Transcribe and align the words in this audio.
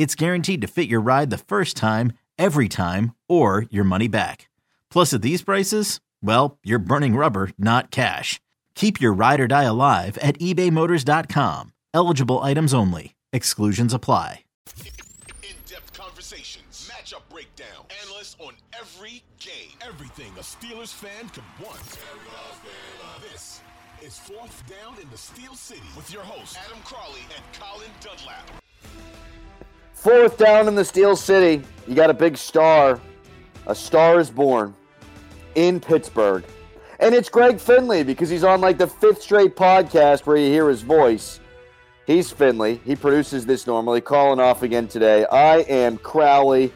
it's 0.00 0.14
guaranteed 0.14 0.62
to 0.62 0.66
fit 0.66 0.88
your 0.88 1.02
ride 1.02 1.28
the 1.28 1.36
first 1.36 1.76
time, 1.76 2.14
every 2.38 2.70
time, 2.70 3.14
or 3.28 3.66
your 3.68 3.84
money 3.84 4.08
back. 4.08 4.48
Plus, 4.88 5.12
at 5.12 5.20
these 5.20 5.42
prices, 5.42 6.00
well, 6.22 6.56
you're 6.64 6.78
burning 6.78 7.16
rubber, 7.16 7.50
not 7.58 7.90
cash. 7.90 8.40
Keep 8.74 8.98
your 8.98 9.12
ride 9.12 9.40
or 9.40 9.46
die 9.46 9.64
alive 9.64 10.16
at 10.22 10.38
ebaymotors.com. 10.38 11.74
Eligible 11.92 12.38
items 12.38 12.72
only. 12.72 13.14
Exclusions 13.34 13.92
apply. 13.92 14.44
In-depth 15.42 15.92
conversations, 15.92 16.90
matchup 16.90 17.28
breakdown, 17.28 17.84
analysts 18.02 18.36
on 18.38 18.54
every 18.80 19.22
game, 19.38 19.76
everything 19.86 20.32
a 20.38 20.40
Steelers 20.40 20.94
fan 20.94 21.28
could 21.28 21.44
want. 21.62 21.78
This 23.20 23.60
is 24.02 24.18
Fourth 24.18 24.64
Down 24.66 24.98
in 24.98 25.10
the 25.10 25.18
Steel 25.18 25.54
City 25.54 25.90
with 25.94 26.10
your 26.10 26.22
hosts 26.22 26.56
Adam 26.64 26.78
Crowley 26.84 27.20
and 27.36 27.44
Colin 27.52 27.90
Dunlap. 28.00 28.50
Fourth 30.00 30.38
down 30.38 30.66
in 30.66 30.74
the 30.74 30.84
Steel 30.84 31.14
City. 31.14 31.62
You 31.86 31.94
got 31.94 32.08
a 32.08 32.14
big 32.14 32.38
star. 32.38 32.98
A 33.66 33.74
star 33.74 34.18
is 34.18 34.30
born 34.30 34.74
in 35.56 35.78
Pittsburgh. 35.78 36.42
And 37.00 37.14
it's 37.14 37.28
Greg 37.28 37.60
Finley 37.60 38.02
because 38.02 38.30
he's 38.30 38.42
on 38.42 38.62
like 38.62 38.78
the 38.78 38.86
fifth 38.86 39.20
straight 39.20 39.56
podcast 39.56 40.24
where 40.24 40.38
you 40.38 40.46
hear 40.46 40.70
his 40.70 40.80
voice. 40.80 41.38
He's 42.06 42.30
Finley. 42.30 42.80
He 42.86 42.96
produces 42.96 43.44
this 43.44 43.66
normally. 43.66 44.00
Colin 44.00 44.40
off 44.40 44.62
again 44.62 44.88
today. 44.88 45.26
I 45.26 45.58
am 45.68 45.98
Crowley. 45.98 46.72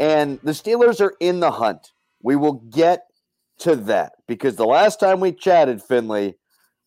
And 0.00 0.40
the 0.42 0.52
Steelers 0.52 1.02
are 1.02 1.12
in 1.20 1.40
the 1.40 1.50
hunt. 1.50 1.92
We 2.22 2.36
will 2.36 2.54
get 2.70 3.02
to 3.58 3.76
that 3.76 4.12
because 4.26 4.56
the 4.56 4.64
last 4.64 4.98
time 4.98 5.20
we 5.20 5.32
chatted, 5.32 5.82
Finley, 5.82 6.36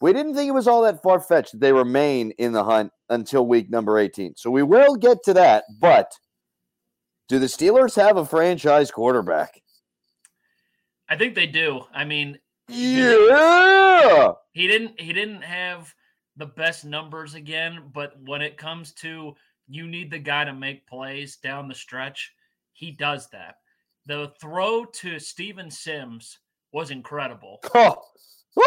we 0.01 0.13
didn't 0.13 0.33
think 0.33 0.49
it 0.49 0.55
was 0.55 0.67
all 0.67 0.81
that 0.81 1.03
far 1.03 1.19
fetched 1.19 1.51
that 1.51 1.61
they 1.61 1.73
remain 1.73 2.31
in 2.39 2.53
the 2.53 2.63
hunt 2.63 2.91
until 3.09 3.45
week 3.45 3.69
number 3.69 3.97
18. 3.97 4.35
So 4.35 4.49
we 4.51 4.63
will 4.63 4.95
get 4.95 5.23
to 5.23 5.33
that. 5.33 5.63
But 5.79 6.11
do 7.27 7.39
the 7.39 7.45
Steelers 7.45 7.95
have 7.95 8.17
a 8.17 8.25
franchise 8.25 8.91
quarterback? 8.91 9.61
I 11.09 11.15
think 11.17 11.35
they 11.35 11.47
do. 11.47 11.81
I 11.93 12.03
mean, 12.05 12.39
Yeah. 12.67 14.31
he 14.53 14.67
didn't 14.67 14.99
he 14.99 15.13
didn't 15.13 15.43
have 15.43 15.93
the 16.37 16.47
best 16.47 16.83
numbers 16.85 17.35
again, 17.35 17.91
but 17.93 18.13
when 18.25 18.41
it 18.41 18.57
comes 18.57 18.91
to 18.93 19.35
you 19.67 19.87
need 19.87 20.11
the 20.11 20.19
guy 20.19 20.43
to 20.43 20.53
make 20.53 20.87
plays 20.87 21.37
down 21.37 21.67
the 21.67 21.75
stretch, 21.75 22.31
he 22.73 22.91
does 22.91 23.29
that. 23.29 23.55
The 24.05 24.31
throw 24.39 24.85
to 24.85 25.19
Steven 25.19 25.71
Sims 25.71 26.39
was 26.71 26.91
incredible. 26.91 27.59
Oh. 27.73 28.01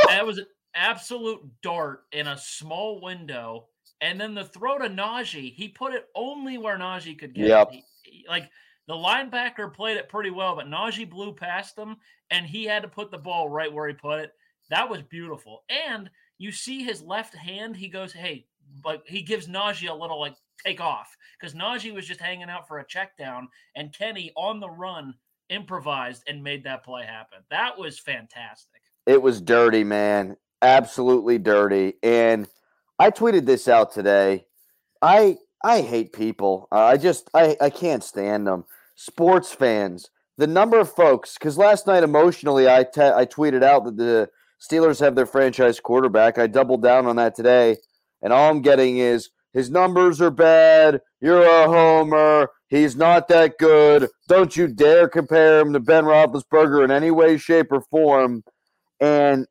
That 0.09 0.27
was 0.27 0.37
an 0.37 0.47
absolute 0.75 1.41
dart 1.63 2.03
in 2.13 2.27
a 2.27 2.37
small 2.37 3.01
window. 3.01 3.69
And 4.01 4.21
then 4.21 4.35
the 4.35 4.45
throw 4.45 4.79
to 4.79 4.89
Najee, 4.89 5.53
he 5.55 5.69
put 5.69 5.93
it 5.95 6.09
only 6.15 6.59
where 6.59 6.79
Najee 6.79 7.19
could 7.19 7.35
get 7.35 7.49
Yep. 7.49 7.69
it. 7.73 7.75
He- 8.05 8.11
he- 8.11 8.27
like 8.29 8.51
the 8.87 8.95
linebacker 8.95 9.73
played 9.75 9.97
it 9.97 10.09
pretty 10.09 10.31
well, 10.31 10.55
but 10.57 10.67
Najee 10.67 11.09
blew 11.09 11.35
past 11.35 11.77
him 11.77 11.97
and 12.31 12.47
he 12.47 12.65
had 12.65 12.83
to 12.83 12.89
put 12.89 13.11
the 13.11 13.19
ball 13.19 13.49
right 13.49 13.73
where 13.73 13.89
he 13.89 13.95
put 13.95 14.21
it. 14.21 14.33
That 14.71 14.89
was 14.89 15.03
beautiful. 15.03 15.65
And 15.69 16.11
you 16.39 16.53
see 16.53 16.85
his 16.85 17.03
left 17.03 17.35
hand, 17.35 17.77
he 17.77 17.89
goes, 17.89 18.13
Hey, 18.13 18.47
like 18.85 19.07
he 19.07 19.23
gives 19.23 19.49
Najee 19.49 19.89
a 19.91 19.95
little 19.95 20.21
like 20.21 20.37
take 20.65 20.81
off 20.81 21.17
because 21.39 21.55
Najee 21.55 21.93
was 21.93 22.07
just 22.07 22.21
hanging 22.21 22.51
out 22.51 22.67
for 22.69 22.79
a 22.79 22.87
check 22.87 23.17
down 23.17 23.49
and 23.75 23.93
Kenny 23.97 24.33
on 24.37 24.61
the 24.61 24.71
run 24.71 25.15
improvised 25.49 26.23
and 26.29 26.43
made 26.43 26.63
that 26.65 26.85
play 26.85 27.05
happen. 27.05 27.39
That 27.51 27.77
was 27.79 27.99
fantastic. 27.99 28.83
It 29.07 29.21
was 29.21 29.41
dirty, 29.41 29.85
man. 29.85 30.37
Absolutely 30.63 31.39
dirty. 31.39 31.95
And 32.03 32.47
I 32.99 33.11
tweeted 33.11 33.47
this 33.47 33.69
out 33.69 33.93
today. 33.93 34.47
I 35.03 35.37
I 35.65 35.83
hate 35.83 36.13
people. 36.13 36.69
I 36.73 36.97
just 36.97 37.31
I 37.35 37.57
I 37.61 37.71
can't 37.71 38.03
stand 38.05 38.47
them. 38.47 38.65
Sports 38.97 39.53
fans. 39.53 40.11
The 40.37 40.47
number 40.47 40.79
of 40.79 40.93
folks 40.93 41.37
cuz 41.39 41.59
last 41.59 41.87
night 41.87 42.03
emotionally 42.03 42.69
I 42.69 42.85
te- 42.85 43.03
I 43.03 43.27
tweeted 43.27 43.63
out 43.63 43.85
that 43.85 43.97
the 43.97 44.29
Steelers 44.61 45.01
have 45.01 45.15
their 45.15 45.27
franchise 45.27 45.79
quarterback. 45.79 46.39
I 46.39 46.49
doubled 46.49 46.83
down 46.83 47.07
on 47.07 47.17
that 47.17 47.35
today. 47.35 47.77
And 48.23 48.33
all 48.33 48.51
I'm 48.51 48.63
getting 48.63 48.99
is 48.99 49.31
his 49.53 49.71
numbers 49.71 50.21
are 50.21 50.31
bad. 50.31 51.01
You're 51.21 51.45
a 51.45 51.67
homer. 51.67 52.51
He's 52.69 52.97
not 52.97 53.29
that 53.29 53.59
good. 53.59 54.09
Don't 54.29 54.57
you 54.57 54.69
dare 54.69 55.09
compare 55.09 55.61
him 55.61 55.73
to 55.73 55.81
Ben 55.81 56.05
Roethlisberger 56.05 56.85
in 56.85 56.91
any 56.91 57.11
way, 57.11 57.39
shape, 57.39 57.73
or 57.73 57.81
form. 57.91 58.43
And 59.01 59.47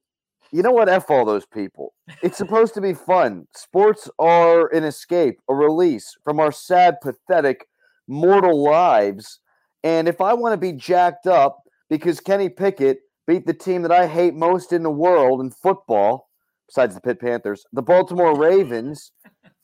you 0.52 0.62
know 0.63 0.72
what? 0.72 0.90
F 0.90 1.09
all 1.09 1.25
those 1.25 1.46
people. 1.46 1.94
It's 2.22 2.38
supposed 2.38 2.74
to 2.75 2.81
be 2.81 2.94
fun. 2.94 3.47
Sports 3.56 4.09
are 4.19 4.68
an 4.74 4.84
escape, 4.84 5.40
a 5.50 5.56
release 5.56 6.16
from 6.24 6.40
our 6.40 6.52
sad, 6.52 6.96
pathetic, 7.02 7.68
mortal 8.08 8.63
lives. 8.63 9.40
And 9.84 10.08
if 10.08 10.22
I 10.22 10.34
want 10.34 10.53
to 10.53 10.58
be 10.58 10.74
jacked 10.74 11.28
up 11.28 11.59
because 11.90 12.19
Kenny 12.19 12.50
Pickett 12.50 13.00
beat 13.28 13.46
the 13.46 13.53
team 13.53 13.81
that 13.81 13.91
I 13.91 14.08
hate 14.08 14.34
most 14.34 14.72
in 14.72 14.84
the 14.84 14.91
world 14.91 15.41
in 15.41 15.52
football, 15.52 16.30
besides 16.68 16.96
the 16.96 17.02
Pitt 17.02 17.19
Panthers, 17.19 17.66
the 17.74 17.81
Baltimore 17.81 18.38
Ravens, 18.38 19.12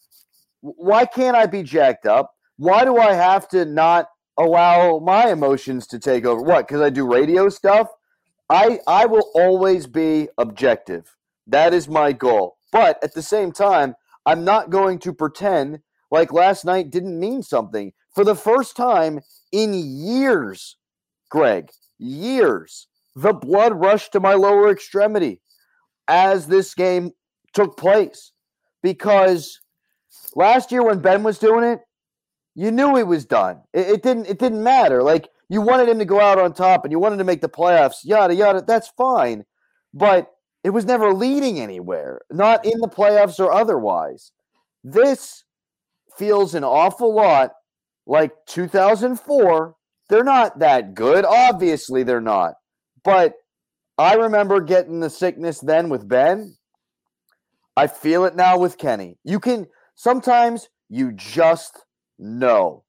why 0.61 1.05
can't 1.05 1.37
I 1.37 1.45
be 1.45 1.63
jacked 1.63 2.05
up? 2.05 2.31
Why 2.57 2.85
do 2.85 2.97
I 2.97 3.13
have 3.13 3.47
to 3.49 3.65
not 3.65 4.07
allow 4.37 4.99
my 4.99 5.29
emotions 5.31 5.87
to 5.87 5.99
take 5.99 6.25
over? 6.25 6.41
What? 6.41 6.67
Because 6.67 6.81
I 6.81 6.89
do 6.89 7.11
radio 7.11 7.49
stuff? 7.49 7.87
I 8.53 8.79
I 8.87 9.05
will 9.07 9.31
always 9.33 9.87
be 9.87 10.29
objective. 10.37 11.15
That 11.47 11.73
is 11.73 11.87
my 11.89 12.13
goal. 12.13 12.57
But 12.71 13.03
at 13.03 13.13
the 13.13 13.21
same 13.21 13.51
time, 13.51 13.95
I'm 14.25 14.45
not 14.45 14.69
going 14.69 14.99
to 14.99 15.13
pretend 15.13 15.79
like 16.11 16.31
last 16.31 16.63
night 16.63 16.91
didn't 16.91 17.19
mean 17.19 17.41
something. 17.41 17.93
For 18.13 18.23
the 18.23 18.35
first 18.35 18.77
time 18.77 19.21
in 19.51 19.73
years, 19.73 20.77
Greg, 21.29 21.71
years, 21.97 22.87
the 23.15 23.33
blood 23.33 23.73
rushed 23.73 24.11
to 24.13 24.19
my 24.19 24.35
lower 24.35 24.69
extremity 24.69 25.41
as 26.07 26.47
this 26.47 26.75
game 26.75 27.11
took 27.53 27.75
place. 27.75 28.31
Because 28.83 29.59
last 30.35 30.71
year 30.71 30.83
when 30.83 30.99
Ben 30.99 31.23
was 31.23 31.39
doing 31.39 31.63
it, 31.63 31.79
you 32.53 32.69
knew 32.71 32.95
he 32.95 33.03
was 33.03 33.25
done. 33.25 33.61
It, 33.73 33.87
it 33.87 34.03
didn't 34.03 34.27
it 34.27 34.37
didn't 34.37 34.63
matter. 34.63 35.01
Like 35.01 35.29
you 35.53 35.61
wanted 35.61 35.87
him 35.87 35.99
to 35.99 36.05
go 36.05 36.19
out 36.19 36.39
on 36.39 36.51
top 36.51 36.83
and 36.83 36.91
you 36.91 36.97
wanted 36.97 37.17
to 37.17 37.23
make 37.23 37.41
the 37.41 37.47
playoffs, 37.47 37.97
yada 38.03 38.33
yada. 38.33 38.63
That's 38.65 38.87
fine. 38.87 39.45
But 39.93 40.31
it 40.63 40.71
was 40.71 40.85
never 40.85 41.13
leading 41.13 41.59
anywhere, 41.59 42.21
not 42.31 42.65
in 42.65 42.79
the 42.79 42.87
playoffs 42.87 43.39
or 43.39 43.51
otherwise. 43.51 44.31
This 44.83 45.43
feels 46.17 46.55
an 46.55 46.63
awful 46.63 47.13
lot 47.13 47.51
like 48.07 48.31
2004. 48.47 49.75
They're 50.09 50.23
not 50.23 50.57
that 50.57 50.95
good. 50.95 51.23
Obviously, 51.23 52.01
they're 52.01 52.19
not. 52.19 52.55
But 53.03 53.33
I 53.99 54.15
remember 54.15 54.59
getting 54.59 55.01
the 55.01 55.09
sickness 55.09 55.59
then 55.59 55.87
with 55.87 56.07
Ben. 56.07 56.55
I 57.77 57.85
feel 57.85 58.25
it 58.25 58.35
now 58.35 58.57
with 58.57 58.79
Kenny. 58.79 59.17
You 59.23 59.39
can 59.39 59.67
sometimes 59.93 60.69
you 60.89 61.11
just 61.11 61.85
know. 62.17 62.85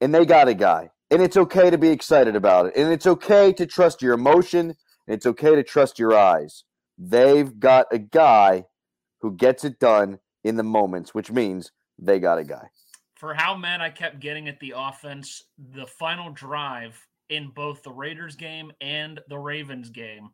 And 0.00 0.14
they 0.14 0.24
got 0.24 0.46
a 0.46 0.54
guy. 0.54 0.90
And 1.10 1.20
it's 1.22 1.36
okay 1.36 1.70
to 1.70 1.78
be 1.78 1.90
excited 1.90 2.36
about 2.36 2.66
it. 2.66 2.74
And 2.76 2.92
it's 2.92 3.06
okay 3.06 3.52
to 3.54 3.66
trust 3.66 4.00
your 4.02 4.14
emotion. 4.14 4.76
And 5.06 5.16
it's 5.16 5.26
okay 5.26 5.54
to 5.54 5.62
trust 5.62 5.98
your 5.98 6.16
eyes. 6.16 6.64
They've 6.98 7.58
got 7.58 7.86
a 7.92 7.98
guy 7.98 8.66
who 9.20 9.32
gets 9.32 9.64
it 9.64 9.78
done 9.78 10.18
in 10.44 10.56
the 10.56 10.62
moments, 10.62 11.14
which 11.14 11.30
means 11.30 11.72
they 11.98 12.18
got 12.18 12.38
a 12.38 12.44
guy. 12.44 12.68
for 13.20 13.34
how 13.34 13.54
mad 13.54 13.82
I 13.82 13.90
kept 13.90 14.18
getting 14.18 14.48
at 14.48 14.58
the 14.60 14.72
offense, 14.74 15.42
the 15.74 15.86
final 15.86 16.30
drive 16.30 17.06
in 17.28 17.48
both 17.48 17.82
the 17.82 17.92
Raiders 17.92 18.34
game 18.34 18.72
and 18.80 19.20
the 19.28 19.38
Ravens 19.38 19.90
game 19.90 20.30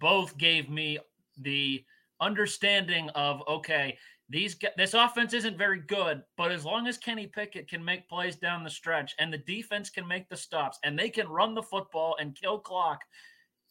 both 0.00 0.36
gave 0.36 0.68
me 0.68 0.98
the 1.38 1.84
understanding 2.20 3.08
of 3.10 3.40
okay, 3.46 3.96
these 4.30 4.56
this 4.76 4.94
offense 4.94 5.34
isn't 5.34 5.58
very 5.58 5.80
good, 5.80 6.22
but 6.36 6.50
as 6.50 6.64
long 6.64 6.86
as 6.86 6.96
Kenny 6.96 7.26
Pickett 7.26 7.68
can 7.68 7.84
make 7.84 8.08
plays 8.08 8.36
down 8.36 8.64
the 8.64 8.70
stretch 8.70 9.14
and 9.18 9.32
the 9.32 9.38
defense 9.38 9.90
can 9.90 10.06
make 10.06 10.28
the 10.28 10.36
stops 10.36 10.78
and 10.82 10.98
they 10.98 11.10
can 11.10 11.28
run 11.28 11.54
the 11.54 11.62
football 11.62 12.16
and 12.18 12.34
kill 12.34 12.58
clock, 12.58 13.00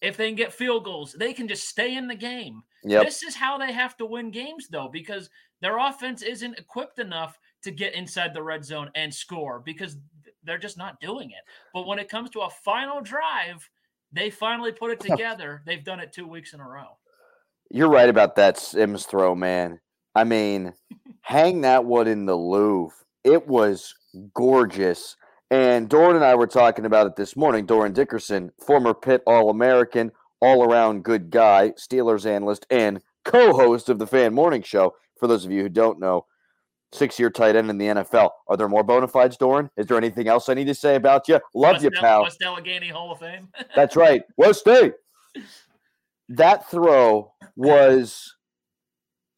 if 0.01 0.15
they 0.15 0.27
can 0.27 0.35
get 0.35 0.53
field 0.53 0.83
goals, 0.83 1.13
they 1.13 1.33
can 1.33 1.47
just 1.47 1.67
stay 1.67 1.95
in 1.95 2.07
the 2.07 2.15
game. 2.15 2.61
Yep. 2.83 3.05
This 3.05 3.23
is 3.23 3.35
how 3.35 3.57
they 3.57 3.71
have 3.71 3.97
to 3.97 4.05
win 4.05 4.29
games, 4.29 4.67
though, 4.69 4.89
because 4.91 5.29
their 5.61 5.79
offense 5.79 6.21
isn't 6.21 6.59
equipped 6.59 6.99
enough 6.99 7.39
to 7.63 7.71
get 7.71 7.95
inside 7.95 8.33
the 8.33 8.43
red 8.43 8.63
zone 8.65 8.91
and 8.95 9.13
score 9.13 9.61
because 9.65 9.97
they're 10.43 10.57
just 10.57 10.77
not 10.77 10.99
doing 10.99 11.31
it. 11.31 11.43
But 11.73 11.87
when 11.87 11.99
it 11.99 12.09
comes 12.09 12.29
to 12.31 12.41
a 12.41 12.49
final 12.49 13.01
drive, 13.01 13.67
they 14.11 14.29
finally 14.29 14.73
put 14.73 14.91
it 14.91 14.99
together. 15.09 15.63
They've 15.65 15.83
done 15.83 15.99
it 16.01 16.11
two 16.11 16.27
weeks 16.27 16.53
in 16.53 16.59
a 16.59 16.67
row. 16.67 16.97
You're 17.71 17.89
right 17.89 18.09
about 18.09 18.35
that 18.35 18.59
Sims 18.59 19.05
throw, 19.05 19.33
man. 19.33 19.79
I 20.15 20.23
mean, 20.23 20.73
hang 21.21 21.61
that 21.61 21.85
one 21.85 22.07
in 22.07 22.25
the 22.25 22.35
Louvre. 22.35 22.95
It 23.23 23.47
was 23.47 23.95
gorgeous. 24.33 25.15
And 25.49 25.89
Dorin 25.89 26.15
and 26.15 26.25
I 26.25 26.35
were 26.35 26.47
talking 26.47 26.85
about 26.85 27.07
it 27.07 27.15
this 27.15 27.35
morning. 27.35 27.65
Dorin 27.65 27.93
Dickerson, 27.93 28.51
former 28.65 28.93
Pitt 28.93 29.21
All 29.27 29.49
American, 29.49 30.11
all 30.41 30.63
around 30.63 31.03
good 31.03 31.29
guy, 31.29 31.71
Steelers 31.71 32.25
analyst, 32.25 32.65
and 32.69 33.01
co 33.23 33.53
host 33.53 33.89
of 33.89 33.99
the 33.99 34.07
Fan 34.07 34.33
Morning 34.33 34.61
Show. 34.61 34.93
For 35.19 35.27
those 35.27 35.45
of 35.45 35.51
you 35.51 35.61
who 35.61 35.69
don't 35.69 35.99
know, 35.99 36.25
six 36.93 37.19
year 37.19 37.29
tight 37.29 37.55
end 37.55 37.69
in 37.69 37.77
the 37.77 37.87
NFL. 37.87 38.29
Are 38.47 38.57
there 38.57 38.69
more 38.69 38.83
bona 38.83 39.07
fides, 39.07 39.37
Dorin? 39.37 39.69
Is 39.77 39.87
there 39.87 39.97
anything 39.97 40.27
else 40.27 40.49
I 40.49 40.53
need 40.53 40.67
to 40.67 40.75
say 40.75 40.95
about 40.95 41.27
you? 41.27 41.39
Love 41.53 41.73
West 41.73 41.83
you, 41.83 41.91
pal. 41.91 42.23
West 42.23 42.41
Allegheny 42.41 42.89
Hall 42.89 43.11
of 43.11 43.19
Fame. 43.19 43.49
That's 43.75 43.95
right. 43.95 44.23
West 44.37 44.61
State. 44.61 44.93
That 46.29 46.71
throw 46.71 47.33
was 47.57 48.33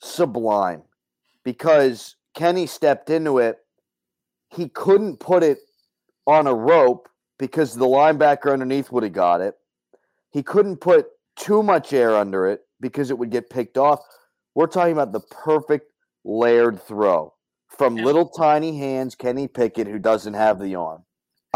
sublime 0.06 0.84
because 1.44 2.16
Kenny 2.34 2.68
stepped 2.68 3.10
into 3.10 3.40
it. 3.40 3.58
He 4.50 4.70
couldn't 4.70 5.20
put 5.20 5.44
it 5.44 5.60
on 6.28 6.48
a 6.48 6.54
rope 6.54 7.10
because 7.38 7.74
the 7.74 7.86
linebacker 7.86 8.52
underneath 8.52 8.92
would 8.92 9.04
have 9.04 9.14
got 9.14 9.42
it. 9.42 9.56
He 10.32 10.44
couldn't 10.44 10.78
put 10.78 11.08
too 11.36 11.64
much 11.64 11.94
air 11.94 12.16
under 12.16 12.48
it 12.48 12.62
because 12.80 13.10
it 13.10 13.18
would 13.18 13.32
get 13.32 13.50
picked 13.50 13.78
off. 13.78 14.00
We're 14.54 14.68
talking 14.68 14.94
about 14.94 15.12
the 15.12 15.20
perfect 15.20 15.92
layered 16.24 16.82
throw 16.82 17.34
from 17.68 17.96
little 17.96 18.30
tiny 18.30 18.78
hands, 18.78 19.16
Kenny 19.16 19.48
Pickett, 19.48 19.88
who 19.88 20.00
doesn't 20.00 20.34
have 20.34 20.60
the 20.60 20.76
arm. 20.76 21.04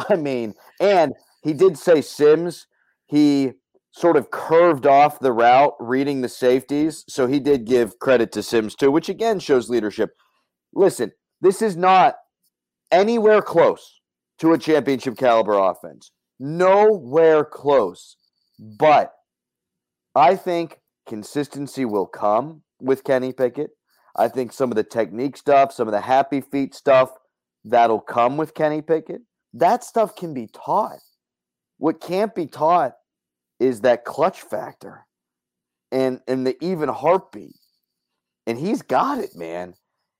I 0.09 0.15
mean, 0.15 0.53
and 0.79 1.13
he 1.43 1.53
did 1.53 1.77
say 1.77 2.01
Sims, 2.01 2.67
he 3.07 3.53
sort 3.99 4.15
of 4.15 4.31
curved 4.31 4.87
off 4.87 5.19
the 5.19 5.33
route, 5.33 5.73
reading 5.77 6.21
the 6.21 6.29
safeties. 6.29 7.03
So 7.09 7.27
he 7.27 7.37
did 7.37 7.65
give 7.65 7.99
credit 7.99 8.31
to 8.31 8.41
Sims 8.41 8.73
too, 8.73 8.91
which 8.91 9.09
again 9.09 9.39
shows 9.39 9.69
leadership. 9.69 10.11
Listen, 10.73 11.11
this 11.41 11.61
is 11.61 11.75
not 11.75 12.15
anywhere 12.91 13.41
close 13.41 13.99
to 14.39 14.53
a 14.53 14.57
championship 14.57 15.17
caliber 15.17 15.57
offense. 15.57 16.11
Nowhere 16.39 17.43
close. 17.43 18.15
But 18.57 19.11
I 20.15 20.37
think 20.37 20.79
consistency 21.05 21.83
will 21.83 22.07
come 22.07 22.61
with 22.79 23.03
Kenny 23.03 23.33
Pickett. 23.33 23.71
I 24.15 24.29
think 24.29 24.53
some 24.53 24.71
of 24.71 24.77
the 24.77 24.83
technique 24.83 25.35
stuff, 25.35 25.73
some 25.73 25.89
of 25.89 25.91
the 25.91 26.01
happy 26.01 26.39
feet 26.39 26.73
stuff, 26.73 27.11
that'll 27.65 27.99
come 27.99 28.37
with 28.37 28.53
Kenny 28.53 28.81
Pickett. 28.81 29.21
That 29.53 29.83
stuff 29.83 30.15
can 30.15 30.33
be 30.33 30.47
taught. 30.47 30.99
What 31.77 31.99
can't 31.99 32.33
be 32.33 32.47
taught 32.47 32.93
is 33.59 33.81
that 33.81 34.05
clutch 34.05 34.41
factor 34.41 35.05
and 35.91 36.21
and 36.27 36.45
the 36.45 36.57
even 36.63 36.89
heartbeat. 36.89 37.55
And 38.47 38.57
he's 38.57 38.81
got 38.81 39.19
it, 39.19 39.35
man. 39.35 39.75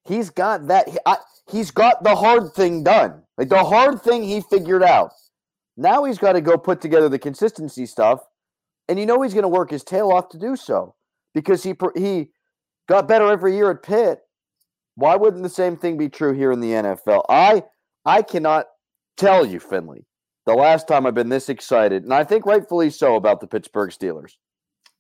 He's 0.05 0.29
got 0.29 0.67
that. 0.67 0.87
I, 1.05 1.17
he's 1.51 1.71
got 1.71 2.03
the 2.03 2.15
hard 2.15 2.53
thing 2.53 2.83
done. 2.83 3.23
Like 3.37 3.49
the 3.49 3.63
hard 3.63 4.01
thing 4.01 4.23
he 4.23 4.41
figured 4.41 4.83
out. 4.83 5.11
Now 5.77 6.03
he's 6.03 6.17
got 6.17 6.33
to 6.33 6.41
go 6.41 6.57
put 6.57 6.81
together 6.81 7.09
the 7.09 7.19
consistency 7.19 7.85
stuff, 7.85 8.21
and 8.87 8.99
you 8.99 9.05
know 9.05 9.21
he's 9.21 9.33
going 9.33 9.43
to 9.43 9.47
work 9.47 9.71
his 9.71 9.83
tail 9.83 10.11
off 10.11 10.29
to 10.29 10.37
do 10.37 10.55
so 10.55 10.95
because 11.33 11.63
he 11.63 11.73
he 11.95 12.29
got 12.87 13.07
better 13.07 13.31
every 13.31 13.55
year 13.55 13.71
at 13.71 13.83
Pitt. 13.83 14.19
Why 14.95 15.15
wouldn't 15.15 15.43
the 15.43 15.49
same 15.49 15.77
thing 15.77 15.97
be 15.97 16.09
true 16.09 16.33
here 16.33 16.51
in 16.51 16.59
the 16.59 16.71
NFL? 16.71 17.23
I 17.29 17.63
I 18.05 18.21
cannot 18.21 18.65
tell 19.17 19.45
you, 19.45 19.59
Finley, 19.59 20.05
the 20.49 20.55
last 20.55 20.87
time 20.87 21.05
I've 21.05 21.13
been 21.13 21.29
this 21.29 21.49
excited, 21.49 22.03
and 22.03 22.13
I 22.13 22.23
think 22.23 22.45
rightfully 22.45 22.89
so 22.89 23.15
about 23.15 23.39
the 23.39 23.47
Pittsburgh 23.47 23.91
Steelers. 23.91 24.33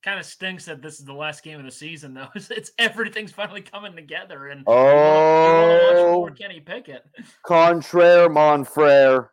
Kind 0.03 0.19
of 0.19 0.25
stinks 0.25 0.65
that 0.65 0.81
this 0.81 0.99
is 0.99 1.05
the 1.05 1.13
last 1.13 1.43
game 1.43 1.59
of 1.59 1.65
the 1.65 1.71
season, 1.71 2.13
though. 2.13 2.27
It's, 2.35 2.51
it's 2.51 2.71
everything's 2.77 3.31
finally 3.31 3.61
coming 3.61 3.95
together, 3.95 4.47
and 4.47 4.63
oh, 4.67 6.19
watch 6.19 6.37
Kenny 6.37 6.59
Pickett. 6.59 7.03
Contraire, 7.45 8.29
mon 8.29 8.63
frere. 8.63 9.31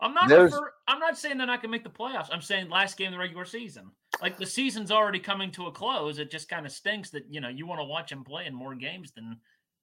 I'm 0.00 0.12
not. 0.12 0.28
Refer- 0.28 0.72
I'm 0.88 0.98
not 0.98 1.16
saying 1.16 1.38
they're 1.38 1.46
not 1.46 1.62
going 1.62 1.70
to 1.70 1.76
make 1.76 1.84
the 1.84 1.90
playoffs. 1.90 2.28
I'm 2.30 2.42
saying 2.42 2.68
last 2.68 2.98
game 2.98 3.08
of 3.08 3.12
the 3.12 3.18
regular 3.18 3.44
season. 3.44 3.90
Like 4.20 4.36
the 4.36 4.46
season's 4.46 4.90
already 4.90 5.18
coming 5.18 5.50
to 5.52 5.66
a 5.66 5.72
close. 5.72 6.18
It 6.18 6.30
just 6.30 6.48
kind 6.48 6.66
of 6.66 6.72
stinks 6.72 7.10
that 7.10 7.24
you 7.30 7.40
know 7.40 7.48
you 7.48 7.66
want 7.66 7.80
to 7.80 7.84
watch 7.84 8.10
them 8.10 8.24
play 8.24 8.46
in 8.46 8.54
more 8.54 8.74
games 8.74 9.12
than 9.12 9.38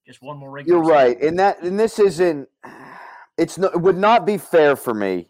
just 0.06 0.22
one 0.22 0.38
more 0.38 0.52
regular. 0.52 0.78
You're 0.78 0.86
season. 0.86 0.96
right, 0.96 1.22
and 1.22 1.40
that 1.40 1.62
and 1.64 1.80
this 1.80 1.98
isn't 1.98 2.48
it's 3.38 3.58
no, 3.58 3.68
it 3.68 3.82
would 3.82 3.98
not 3.98 4.26
be 4.26 4.38
fair 4.38 4.76
for 4.76 4.94
me 4.94 5.28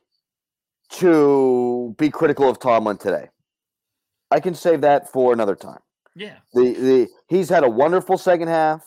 to 0.92 1.96
be 1.98 2.10
critical 2.10 2.50
of 2.50 2.60
Tomlin 2.60 2.98
today. 2.98 3.30
I 4.32 4.40
can 4.40 4.56
save 4.56 4.82
that 4.82 5.12
for 5.12 5.34
another 5.34 5.56
time. 5.56 5.80
Yeah. 6.16 6.38
The 6.54 6.74
the 6.74 7.08
he's 7.28 7.50
had 7.50 7.64
a 7.64 7.70
wonderful 7.70 8.18
second 8.18 8.48
half. 8.48 8.86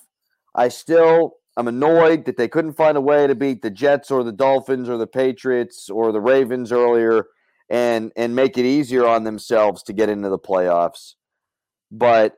I 0.55 0.69
still 0.69 1.37
I'm 1.57 1.69
annoyed 1.69 2.27
that 2.27 2.37
they 2.37 2.49
couldn't 2.49 2.75
find 2.75 2.97
a 2.97 3.01
way 3.01 3.27
to 3.27 3.35
beat 3.35 3.63
the 3.63 3.71
Jets 3.71 4.11
or 4.11 4.23
the 4.23 4.33
Dolphins 4.33 4.89
or 4.89 4.99
the 4.99 5.07
Patriots 5.07 5.89
or 5.89 6.13
the 6.13 6.21
Ravens 6.21 6.71
earlier 6.71 7.27
and 7.69 8.13
and 8.17 8.37
make 8.37 8.59
it 8.59 8.65
easier 8.65 9.07
on 9.07 9.25
themselves 9.25 9.83
to 9.85 9.93
get 9.93 10.09
into 10.09 10.29
the 10.29 10.39
playoffs. 10.39 11.15
But 11.91 12.35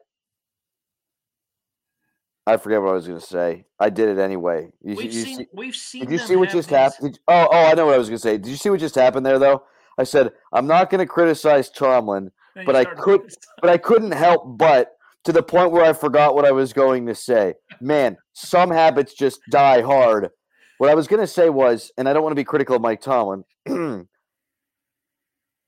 I 2.48 2.56
forget 2.56 2.80
what 2.80 2.90
I 2.90 2.94
was 2.94 3.06
going 3.06 3.20
to 3.20 3.26
say. 3.26 3.66
I 3.78 3.90
did 3.90 4.08
it 4.08 4.18
anyway. 4.18 4.70
You, 4.80 4.96
we've, 4.96 5.12
you 5.12 5.22
seen, 5.22 5.36
see, 5.36 5.46
we've 5.52 5.76
seen. 5.76 6.00
Did 6.06 6.12
you 6.12 6.18
see 6.18 6.34
what 6.34 6.48
just 6.48 6.70
happened? 6.70 7.18
oh, 7.28 7.48
oh, 7.50 7.66
I 7.66 7.74
know 7.74 7.84
what 7.86 7.94
I 7.94 7.98
was 7.98 8.08
going 8.08 8.16
to 8.16 8.22
say. 8.22 8.38
Did 8.38 8.48
you 8.48 8.56
see 8.56 8.70
what 8.70 8.80
just 8.80 8.94
happened 8.94 9.26
there, 9.26 9.38
though? 9.38 9.64
I 9.98 10.04
said 10.04 10.32
I'm 10.52 10.66
not 10.66 10.88
going 10.88 11.00
to 11.00 11.06
criticize 11.06 11.68
Tomlin, 11.68 12.30
but 12.64 12.74
I 12.74 12.86
could, 12.86 13.20
but 13.60 13.68
I 13.68 13.76
couldn't 13.76 14.12
help 14.12 14.56
but 14.56 14.92
to 15.24 15.32
the 15.32 15.42
point 15.42 15.72
where 15.72 15.84
I 15.84 15.92
forgot 15.92 16.34
what 16.34 16.46
I 16.46 16.52
was 16.52 16.72
going 16.72 17.04
to 17.06 17.14
say. 17.14 17.54
Man, 17.82 18.16
some 18.32 18.70
habits 18.70 19.12
just 19.12 19.40
die 19.50 19.82
hard. 19.82 20.30
What 20.78 20.90
I 20.90 20.94
was 20.94 21.06
going 21.06 21.20
to 21.20 21.26
say 21.26 21.50
was, 21.50 21.92
and 21.98 22.08
I 22.08 22.14
don't 22.14 22.22
want 22.22 22.32
to 22.32 22.40
be 22.40 22.44
critical 22.44 22.76
of 22.76 22.82
Mike 22.82 23.02
Tomlin. 23.02 23.44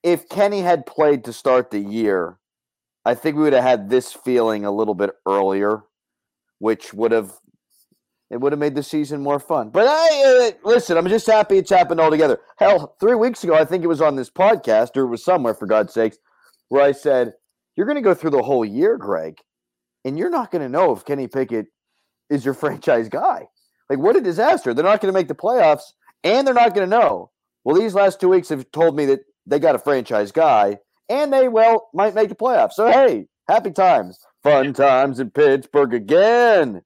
if 0.02 0.28
Kenny 0.30 0.62
had 0.62 0.86
played 0.86 1.24
to 1.24 1.32
start 1.34 1.70
the 1.70 1.80
year, 1.80 2.38
I 3.04 3.14
think 3.14 3.36
we 3.36 3.42
would 3.42 3.52
have 3.52 3.64
had 3.64 3.90
this 3.90 4.14
feeling 4.14 4.64
a 4.64 4.70
little 4.70 4.94
bit 4.94 5.10
earlier 5.26 5.82
which 6.60 6.94
would 6.94 7.10
have 7.10 7.32
it 8.30 8.40
would 8.40 8.52
have 8.52 8.60
made 8.60 8.76
the 8.76 8.82
season 8.84 9.20
more 9.20 9.40
fun. 9.40 9.70
But 9.70 9.88
I 9.88 10.52
uh, 10.52 10.68
listen, 10.68 10.96
I'm 10.96 11.08
just 11.08 11.26
happy 11.26 11.58
it's 11.58 11.70
happened 11.70 11.98
all 12.00 12.10
together. 12.12 12.38
Hell, 12.58 12.94
three 13.00 13.16
weeks 13.16 13.42
ago, 13.42 13.54
I 13.54 13.64
think 13.64 13.82
it 13.82 13.88
was 13.88 14.00
on 14.00 14.14
this 14.14 14.30
podcast 14.30 14.96
or 14.96 15.02
it 15.02 15.08
was 15.08 15.24
somewhere 15.24 15.54
for 15.54 15.66
God's 15.66 15.92
sakes, 15.92 16.18
where 16.68 16.84
I 16.84 16.92
said, 16.92 17.32
"You're 17.74 17.86
going 17.86 17.96
to 17.96 18.02
go 18.02 18.14
through 18.14 18.30
the 18.30 18.42
whole 18.42 18.64
year, 18.64 18.96
Greg, 18.96 19.38
and 20.04 20.16
you're 20.16 20.30
not 20.30 20.52
going 20.52 20.62
to 20.62 20.68
know 20.68 20.92
if 20.92 21.04
Kenny 21.04 21.26
Pickett 21.26 21.66
is 22.28 22.44
your 22.44 22.54
franchise 22.62 23.08
guy. 23.08 23.48
Like, 23.88 23.98
what 23.98 24.16
a 24.16 24.20
disaster! 24.20 24.72
They're 24.72 24.84
not 24.84 25.00
going 25.00 25.12
to 25.12 25.18
make 25.18 25.28
the 25.28 25.34
playoffs, 25.34 25.92
and 26.22 26.46
they're 26.46 26.54
not 26.54 26.74
going 26.74 26.88
to 26.88 26.96
know. 26.96 27.32
Well, 27.64 27.76
these 27.76 27.94
last 27.94 28.20
two 28.20 28.28
weeks 28.28 28.50
have 28.50 28.70
told 28.70 28.96
me 28.96 29.06
that 29.06 29.20
they 29.46 29.58
got 29.58 29.74
a 29.74 29.78
franchise 29.80 30.30
guy, 30.30 30.78
and 31.08 31.32
they 31.32 31.48
well 31.48 31.88
might 31.92 32.14
make 32.14 32.28
the 32.28 32.36
playoffs. 32.36 32.74
So 32.74 32.86
hey, 32.86 33.26
happy 33.48 33.72
times." 33.72 34.20
Fun 34.42 34.72
times 34.72 35.20
in 35.20 35.30
Pittsburgh 35.30 35.94
again. 35.94 36.82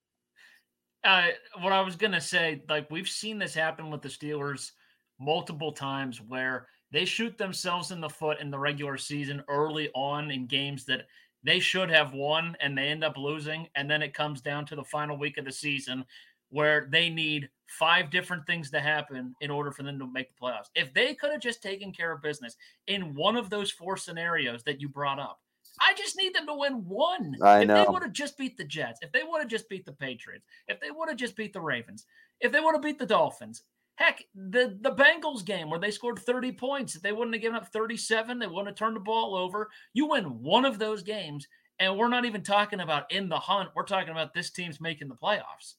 Uh, 1.04 1.28
what 1.61 1.73
I 1.73 1.80
was 1.82 1.96
gonna 1.96 2.20
say, 2.20 2.62
like 2.68 2.90
we've 2.90 3.08
seen 3.08 3.38
this 3.38 3.54
happen 3.54 3.90
with 3.90 4.02
the 4.02 4.08
Steelers 4.08 4.73
multiple 5.20 5.70
times, 5.70 6.20
where 6.20 6.68
they 6.90 7.04
shoot 7.04 7.37
themselves 7.38 7.90
in 7.90 8.00
the 8.00 8.08
foot 8.08 8.40
in 8.40 8.50
the 8.50 8.58
regular 8.58 8.96
season 8.96 9.42
early 9.49 9.90
on 9.94 10.30
in 10.30 10.46
games 10.46 10.84
that 10.87 11.06
they 11.42 11.61
should 11.61 11.90
have 11.90 12.14
won, 12.14 12.56
and 12.61 12.76
they 12.76 12.88
end 12.88 13.04
up 13.04 13.16
losing, 13.16 13.68
and 13.75 13.88
then 13.88 14.02
it 14.02 14.14
comes 14.14 14.40
down 14.40 14.64
to 14.66 14.76
the 14.76 14.84
final 14.84 15.18
week 15.18 15.37
of 15.37 15.44
the 15.44 15.52
season 15.52 16.04
where 16.49 16.87
they 16.90 17.11
need 17.11 17.49
five 17.66 18.11
different 18.11 18.46
things 18.46 18.70
to 18.70 18.80
happen 18.80 19.34
in 19.40 19.50
order 19.50 19.73
for 19.73 19.82
them 19.82 19.99
to 19.99 20.06
make 20.06 20.28
the 20.28 20.40
playoffs. 20.40 20.70
If 20.75 20.94
they 20.94 21.14
could 21.14 21.32
have 21.32 21.40
just 21.40 21.62
taken 21.62 21.92
care 21.92 22.12
of 22.12 22.23
business 22.23 22.56
in 22.87 23.14
one 23.14 23.37
of 23.37 23.50
those 23.50 23.70
four 23.70 23.96
scenarios 23.96 24.62
that 24.62 24.80
you 24.80 24.88
brought 24.88 25.18
up, 25.18 25.40
I 25.81 25.95
just 25.95 26.16
need 26.16 26.35
them 26.35 26.47
to 26.47 26.54
win 26.54 26.85
one. 26.87 27.37
I 27.43 27.62
if 27.62 27.69
know. 27.69 27.85
they 27.85 27.90
would 27.90 28.02
have 28.02 28.12
just 28.12 28.38
beat 28.38 28.57
the 28.57 28.64
Jets, 28.64 29.00
if 29.02 29.12
they 29.12 29.23
would 29.23 29.40
have 29.40 29.50
just 29.50 29.69
beat 29.69 29.85
the 29.85 29.93
Patriots, 29.93 30.45
if 30.69 30.81
they 30.81 30.90
would 30.90 31.09
have 31.09 31.19
just 31.19 31.37
beat 31.37 31.52
the 31.52 31.61
Ravens, 31.61 32.07
if 32.40 32.52
they 32.52 32.61
would 32.61 32.75
have 32.75 32.83
beat 32.83 32.99
the 32.99 33.07
Dolphins, 33.07 33.62
heck, 33.97 34.25
the 34.35 34.78
the 34.81 34.93
Bengals 34.93 35.45
game 35.45 35.71
where 35.71 35.81
they 35.81 35.90
scored 35.90 36.19
30 36.19 36.52
points, 36.52 36.95
if 36.95 37.02
they 37.02 37.12
wouldn't 37.12 37.35
have 37.35 37.43
given 37.43 37.57
up 37.57 37.73
37, 37.73 38.38
they 38.38 38.47
wouldn't 38.47 38.69
have 38.69 38.76
turned 38.76 38.97
the 38.97 39.00
ball 39.00 39.35
over. 39.35 39.71
You 39.93 40.07
win 40.07 40.43
one 40.43 40.64
of 40.64 40.78
those 40.78 41.02
games, 41.02 41.47
and 41.78 41.97
we're 41.97 42.09
not 42.09 42.25
even 42.25 42.43
talking 42.43 42.81
about 42.81 43.11
in 43.12 43.28
the 43.28 43.38
hunt. 43.38 43.71
We're 43.75 43.85
talking 43.85 44.11
about 44.11 44.35
this 44.35 44.50
team's 44.50 44.81
making 44.81 45.09
the 45.09 45.16
playoffs. 45.16 45.75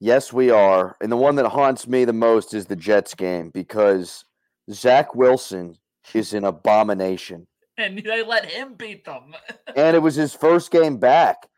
Yes, 0.00 0.32
we 0.32 0.50
are. 0.50 0.96
And 1.00 1.12
the 1.12 1.16
one 1.16 1.36
that 1.36 1.46
haunts 1.46 1.86
me 1.86 2.04
the 2.04 2.12
most 2.12 2.54
is 2.54 2.66
the 2.66 2.74
Jets 2.74 3.14
game 3.14 3.50
because 3.50 4.24
Zach 4.68 5.14
Wilson 5.14 5.78
is 6.12 6.34
an 6.34 6.44
abomination. 6.44 7.46
And 7.82 7.98
they 7.98 8.22
let 8.22 8.46
him 8.46 8.74
beat 8.74 9.04
them. 9.04 9.34
and 9.76 9.96
it 9.96 10.00
was 10.00 10.14
his 10.14 10.34
first 10.34 10.70
game 10.70 10.98
back. 10.98 11.48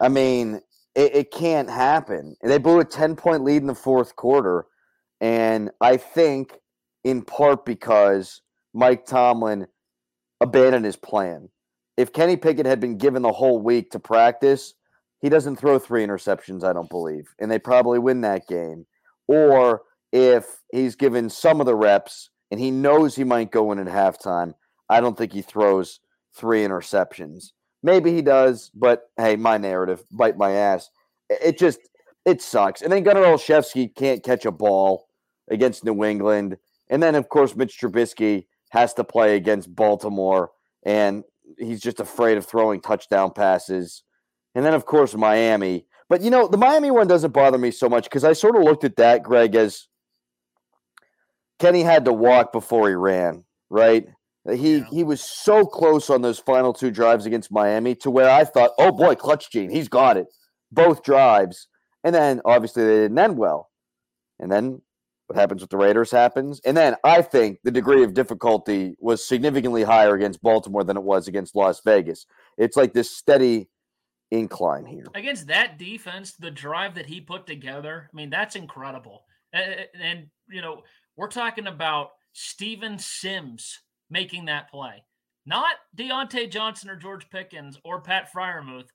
I 0.00 0.08
mean, 0.08 0.60
it, 0.94 1.14
it 1.14 1.30
can't 1.30 1.70
happen. 1.70 2.36
They 2.42 2.58
blew 2.58 2.80
a 2.80 2.84
10 2.84 3.16
point 3.16 3.44
lead 3.44 3.62
in 3.62 3.68
the 3.68 3.74
fourth 3.74 4.16
quarter. 4.16 4.66
And 5.20 5.70
I 5.80 5.96
think 5.96 6.58
in 7.04 7.22
part 7.22 7.64
because 7.64 8.42
Mike 8.74 9.06
Tomlin 9.06 9.66
abandoned 10.40 10.84
his 10.84 10.96
plan. 10.96 11.48
If 11.96 12.12
Kenny 12.12 12.36
Pickett 12.36 12.66
had 12.66 12.80
been 12.80 12.98
given 12.98 13.22
the 13.22 13.32
whole 13.32 13.60
week 13.60 13.90
to 13.90 13.98
practice, 13.98 14.74
he 15.20 15.28
doesn't 15.28 15.56
throw 15.56 15.78
three 15.78 16.04
interceptions, 16.04 16.64
I 16.64 16.72
don't 16.72 16.90
believe. 16.90 17.32
And 17.38 17.50
they 17.50 17.58
probably 17.58 17.98
win 17.98 18.22
that 18.22 18.48
game. 18.48 18.86
Or 19.28 19.82
if 20.12 20.44
he's 20.72 20.96
given 20.96 21.30
some 21.30 21.60
of 21.60 21.66
the 21.66 21.76
reps 21.76 22.30
and 22.50 22.58
he 22.58 22.70
knows 22.70 23.14
he 23.14 23.24
might 23.24 23.52
go 23.52 23.70
in 23.72 23.78
at 23.78 23.86
halftime, 23.86 24.54
I 24.92 25.00
don't 25.00 25.16
think 25.16 25.32
he 25.32 25.42
throws 25.42 26.00
three 26.34 26.62
interceptions. 26.62 27.52
Maybe 27.82 28.12
he 28.12 28.22
does, 28.22 28.70
but 28.74 29.04
hey, 29.16 29.36
my 29.36 29.56
narrative, 29.56 30.04
bite 30.12 30.36
my 30.36 30.52
ass. 30.52 30.90
It 31.30 31.58
just 31.58 31.80
it 32.24 32.42
sucks. 32.42 32.82
And 32.82 32.92
then 32.92 33.02
Gunnar 33.02 33.22
Olszewski 33.22 33.94
can't 33.94 34.22
catch 34.22 34.44
a 34.44 34.52
ball 34.52 35.08
against 35.50 35.84
New 35.84 36.04
England. 36.04 36.56
And 36.90 37.02
then 37.02 37.14
of 37.14 37.28
course 37.28 37.56
Mitch 37.56 37.80
Trubisky 37.80 38.46
has 38.70 38.94
to 38.94 39.04
play 39.04 39.36
against 39.36 39.74
Baltimore 39.74 40.50
and 40.84 41.24
he's 41.58 41.80
just 41.80 42.00
afraid 42.00 42.38
of 42.38 42.46
throwing 42.46 42.80
touchdown 42.80 43.32
passes. 43.32 44.02
And 44.54 44.64
then 44.64 44.74
of 44.74 44.84
course 44.84 45.14
Miami. 45.14 45.86
But 46.08 46.20
you 46.20 46.30
know, 46.30 46.46
the 46.46 46.58
Miami 46.58 46.90
one 46.90 47.08
doesn't 47.08 47.32
bother 47.32 47.58
me 47.58 47.70
so 47.70 47.88
much 47.88 48.04
because 48.04 48.24
I 48.24 48.34
sort 48.34 48.56
of 48.56 48.62
looked 48.62 48.84
at 48.84 48.96
that, 48.96 49.22
Greg, 49.22 49.54
as 49.54 49.88
Kenny 51.58 51.82
had 51.82 52.04
to 52.04 52.12
walk 52.12 52.52
before 52.52 52.88
he 52.88 52.94
ran, 52.94 53.44
right? 53.70 54.06
He 54.50 54.78
Yeah. 54.78 54.84
he 54.90 55.04
was 55.04 55.20
so 55.22 55.64
close 55.64 56.10
on 56.10 56.22
those 56.22 56.38
final 56.38 56.72
two 56.72 56.90
drives 56.90 57.26
against 57.26 57.52
Miami 57.52 57.94
to 57.96 58.10
where 58.10 58.30
I 58.30 58.44
thought, 58.44 58.72
oh 58.78 58.90
boy, 58.92 59.14
clutch 59.14 59.50
gene, 59.50 59.70
he's 59.70 59.88
got 59.88 60.16
it. 60.16 60.26
Both 60.70 61.02
drives. 61.02 61.68
And 62.04 62.14
then 62.14 62.40
obviously 62.44 62.84
they 62.84 62.96
didn't 63.02 63.18
end 63.18 63.36
well. 63.38 63.70
And 64.40 64.50
then 64.50 64.82
what 65.28 65.38
happens 65.38 65.60
with 65.60 65.70
the 65.70 65.76
Raiders 65.76 66.10
happens. 66.10 66.60
And 66.64 66.76
then 66.76 66.96
I 67.04 67.22
think 67.22 67.60
the 67.62 67.70
degree 67.70 68.02
of 68.02 68.14
difficulty 68.14 68.96
was 68.98 69.24
significantly 69.26 69.84
higher 69.84 70.14
against 70.14 70.42
Baltimore 70.42 70.82
than 70.82 70.96
it 70.96 71.02
was 71.04 71.28
against 71.28 71.54
Las 71.54 71.80
Vegas. 71.84 72.26
It's 72.58 72.76
like 72.76 72.92
this 72.92 73.16
steady 73.16 73.68
incline 74.32 74.86
here. 74.86 75.04
against 75.14 75.46
that 75.48 75.78
defense, 75.78 76.32
the 76.32 76.50
drive 76.50 76.94
that 76.96 77.06
he 77.06 77.20
put 77.20 77.46
together, 77.46 78.10
I 78.12 78.16
mean, 78.16 78.30
that's 78.30 78.56
incredible. 78.56 79.24
And, 79.52 79.86
and, 80.00 80.26
you 80.48 80.62
know, 80.62 80.82
we're 81.16 81.28
talking 81.28 81.66
about 81.66 82.12
Steven 82.32 82.98
Sims 82.98 83.78
making 84.12 84.44
that 84.44 84.70
play, 84.70 85.02
not 85.46 85.76
Diontae 85.96 86.50
Johnson 86.50 86.90
or 86.90 86.96
George 86.96 87.30
Pickens 87.30 87.78
or 87.82 88.00
Pat 88.00 88.28
Freiermuth. 88.32 88.88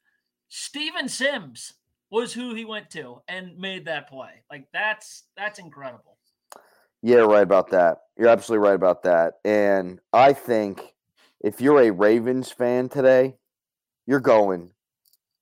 Steven 0.48 1.10
Sims 1.10 1.74
was 2.10 2.34
who 2.34 2.54
he 2.54 2.64
went 2.64 2.90
to 2.92 3.22
and 3.28 3.58
made 3.58 3.86
that 3.86 4.08
play. 4.08 4.44
Like 4.50 4.68
that's 4.72 5.24
that's 5.36 5.60
incredible. 5.60 6.18
Yeah, 7.02 7.18
right 7.18 7.44
about 7.44 7.72
that. 7.72 7.98
You're 8.18 8.30
absolutely 8.30 8.68
right 8.68 8.76
about 8.76 9.04
that. 9.04 9.36
And 9.44 10.00
I 10.14 10.34
think 10.34 10.82
if 11.42 11.62
you're 11.62 11.82
a 11.82 11.92
Ravens 11.92 12.52
fan 12.52 12.90
today, 12.90 13.36
you're 14.06 14.20
going, 14.20 14.72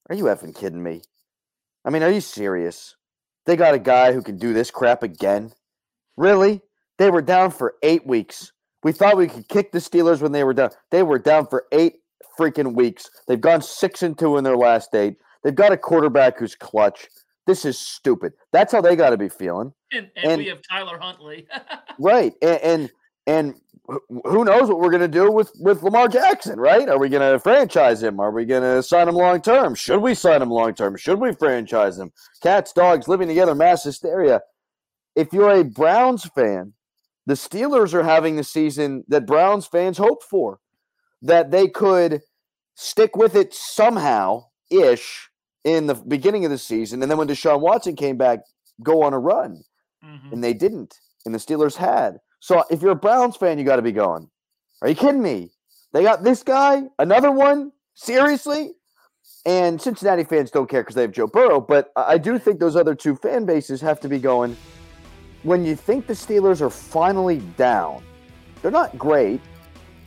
Are 0.10 0.15
you 0.15 0.25
effing 0.25 0.55
kidding 0.55 0.82
me? 0.84 1.01
I 1.84 1.91
mean, 1.91 2.03
are 2.03 2.12
you 2.12 2.22
serious? 2.22 2.96
They 3.46 3.55
got 3.55 3.75
a 3.75 3.79
guy 3.79 4.12
who 4.12 4.24
can 4.24 4.38
do 4.38 4.53
this 4.53 4.72
crap 4.72 5.03
again? 5.03 5.51
Really? 6.17 6.62
They 6.98 7.12
were 7.12 7.22
down 7.22 7.51
for 7.51 7.75
eight 7.84 8.08
weeks. 8.08 8.51
We 8.85 8.91
thought 8.91 9.17
we 9.17 9.27
could 9.27 9.47
kick 9.49 9.71
the 9.71 9.79
Steelers 9.79 10.21
when 10.21 10.31
they 10.31 10.43
were 10.43 10.53
down. 10.53 10.69
They 10.91 11.01
were 11.01 11.17
down 11.17 11.47
for 11.47 11.65
eight 11.71 11.95
freaking 12.39 12.75
weeks. 12.75 13.09
They've 13.27 13.41
gone 13.41 13.63
six 13.63 14.03
and 14.03 14.15
two 14.15 14.37
in 14.37 14.43
their 14.43 14.55
last 14.55 14.93
eight. 14.93 15.15
They've 15.43 15.55
got 15.55 15.71
a 15.71 15.77
quarterback 15.77 16.37
who's 16.37 16.53
clutch. 16.53 17.07
This 17.47 17.65
is 17.65 17.79
stupid. 17.79 18.33
That's 18.51 18.71
how 18.71 18.81
they 18.81 18.95
got 18.95 19.09
to 19.09 19.17
be 19.17 19.27
feeling. 19.27 19.73
And, 19.91 20.11
and, 20.15 20.31
And- 20.33 20.37
we 20.39 20.49
have 20.49 20.59
Tyler 20.61 20.99
Huntley. 20.99 21.47
Right. 21.97 22.33
And 22.43 22.59
and, 22.61 22.91
and 23.25 23.53
who 24.25 24.43
knows 24.43 24.67
what 24.69 24.79
we're 24.79 24.89
going 24.89 25.01
to 25.01 25.07
do 25.07 25.31
with 25.31 25.49
with 25.59 25.81
Lamar 25.81 26.07
Jackson, 26.07 26.59
right? 26.59 26.87
Are 26.87 26.99
we 26.99 27.09
going 27.09 27.31
to 27.31 27.39
franchise 27.39 28.03
him? 28.03 28.19
Are 28.19 28.31
we 28.31 28.45
going 28.45 28.61
to 28.63 28.83
sign 28.83 29.07
him 29.07 29.15
long 29.15 29.41
term? 29.41 29.73
Should 29.75 30.01
we 30.01 30.13
sign 30.13 30.41
him 30.41 30.49
long 30.49 30.75
term? 30.75 30.95
Should 30.97 31.19
we 31.21 31.31
franchise 31.33 31.97
him? 31.97 32.11
Cats, 32.43 32.73
dogs 32.73 33.07
living 33.07 33.29
together, 33.29 33.55
mass 33.55 33.85
hysteria. 33.85 34.41
If 35.15 35.31
you're 35.31 35.51
a 35.51 35.63
Browns 35.63 36.25
fan, 36.35 36.73
the 37.25 37.34
Steelers 37.34 37.94
are 37.94 38.03
having 38.03 38.36
the 38.36 38.44
season 38.44 39.03
that 39.08 39.25
Browns 39.25 39.65
fans 39.67 39.98
hoped 39.98 40.24
for. 40.24 40.60
That 41.22 41.51
they 41.51 41.67
could 41.67 42.22
stick 42.75 43.15
with 43.15 43.36
it 43.36 43.53
somehow 43.53 44.46
ish 44.70 45.29
in 45.63 45.88
the 45.88 45.96
beginning 45.96 46.46
of 46.46 46.51
the 46.51 46.58
season. 46.58 47.01
And 47.01 47.10
then 47.10 47.17
when 47.17 47.27
Deshaun 47.27 47.62
Watson 47.62 47.96
came 47.96 48.17
back, 48.17 48.39
go 48.84 49.01
on 49.03 49.13
a 49.13 49.20
run 49.20 49.63
Mhm. 50.03 50.34
and 50.34 50.44
they 50.44 50.53
didn't, 50.53 51.00
and 51.25 51.34
the 51.34 51.39
Steelers 51.39 51.75
had. 51.77 52.20
So 52.39 52.63
if 52.70 52.82
you're 52.82 52.91
a 52.91 52.96
Browns 52.96 53.38
fan, 53.38 53.58
you 53.58 53.63
got 53.63 53.77
to 53.77 53.82
be 53.82 53.91
going. 53.91 54.29
Are 54.82 54.89
you 54.89 54.96
kidding 54.96 55.24
me? 55.24 55.51
They 55.94 56.03
got 56.03 56.24
this 56.24 56.44
guy, 56.44 56.84
another 57.00 57.32
one, 57.32 57.72
seriously. 57.96 58.74
And 59.46 59.82
Cincinnati 59.82 60.24
fans 60.24 60.51
don't 60.51 60.70
care 60.70 60.82
because 60.82 60.96
they 60.96 61.01
have 61.03 61.12
Joe 61.12 61.27
Burrow, 61.27 61.62
but 61.62 61.91
I 61.96 62.17
do 62.17 62.38
think 62.38 62.60
those 62.60 62.75
other 62.75 62.94
two 62.94 63.15
fan 63.15 63.46
bases 63.46 63.82
have 63.82 64.00
to 64.01 64.10
be 64.10 64.20
going. 64.20 64.58
When 65.45 65.63
you 65.63 65.75
think 65.75 66.07
the 66.07 66.13
Steelers 66.13 66.59
are 66.59 66.71
finally 66.71 67.37
down, 67.55 68.03
they're 68.63 68.71
not 68.71 68.97
great, 68.97 69.39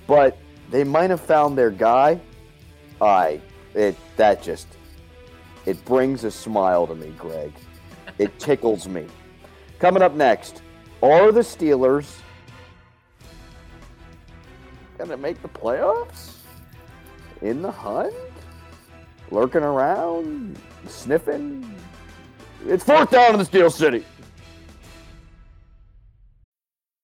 but 0.09 0.37
they 0.69 0.83
might 0.83 1.11
have 1.11 1.21
found 1.21 1.57
their 1.57 1.71
guy. 1.71 2.21
I 3.01 3.41
it 3.73 3.97
that 4.17 4.43
just 4.43 4.67
it 5.65 5.83
brings 5.85 6.25
a 6.25 6.31
smile 6.33 6.89
to 6.89 6.97
me, 6.97 7.15
Greg. 7.17 7.53
It 8.19 8.37
tickles 8.41 8.89
me. 8.89 9.07
Coming 9.79 10.03
up 10.03 10.15
next, 10.15 10.63
are 11.05 11.31
the 11.31 11.43
Steelers 11.43 12.17
going 14.97 15.11
to 15.11 15.17
make 15.17 15.41
the 15.41 15.49
playoffs? 15.49 16.39
In 17.43 17.63
the 17.63 17.71
hunt? 17.71 18.13
Lurking 19.31 19.63
around? 19.63 20.59
Sniffing? 20.89 21.73
It's 22.67 22.83
fourth 22.83 23.13
down 23.13 23.35
in 23.35 23.39
the 23.39 23.45
Steel 23.45 23.71
City. 23.71 24.05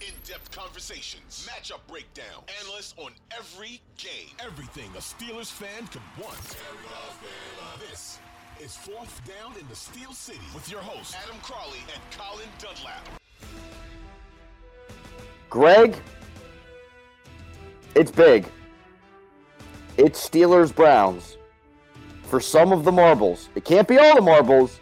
In-depth 0.00 0.50
conversations, 0.52 1.48
matchup 1.48 1.80
breakdown, 1.88 2.44
analysts 2.62 2.94
on 2.98 3.12
every 3.36 3.80
game, 3.96 4.34
everything 4.44 4.90
a 4.94 4.98
Steelers 4.98 5.50
fan 5.50 5.86
could 5.88 6.02
want. 6.22 6.38
This 7.90 8.18
is 8.60 8.76
Fourth 8.76 9.20
Down 9.26 9.56
in 9.58 9.66
the 9.68 9.76
Steel 9.76 10.12
City 10.12 10.38
with 10.54 10.70
your 10.70 10.80
hosts 10.80 11.14
Adam 11.22 11.36
Crowley 11.42 11.78
and 11.92 12.02
Colin 12.16 12.48
Dunlap. 12.58 13.08
Greg, 15.50 15.96
it's 17.94 18.10
big. 18.10 18.46
It's 19.96 20.28
Steelers 20.28 20.74
Browns 20.74 21.36
for 22.22 22.40
some 22.40 22.72
of 22.72 22.84
the 22.84 22.92
marbles. 22.92 23.48
It 23.54 23.64
can't 23.64 23.88
be 23.88 23.98
all 23.98 24.14
the 24.14 24.22
marbles 24.22 24.80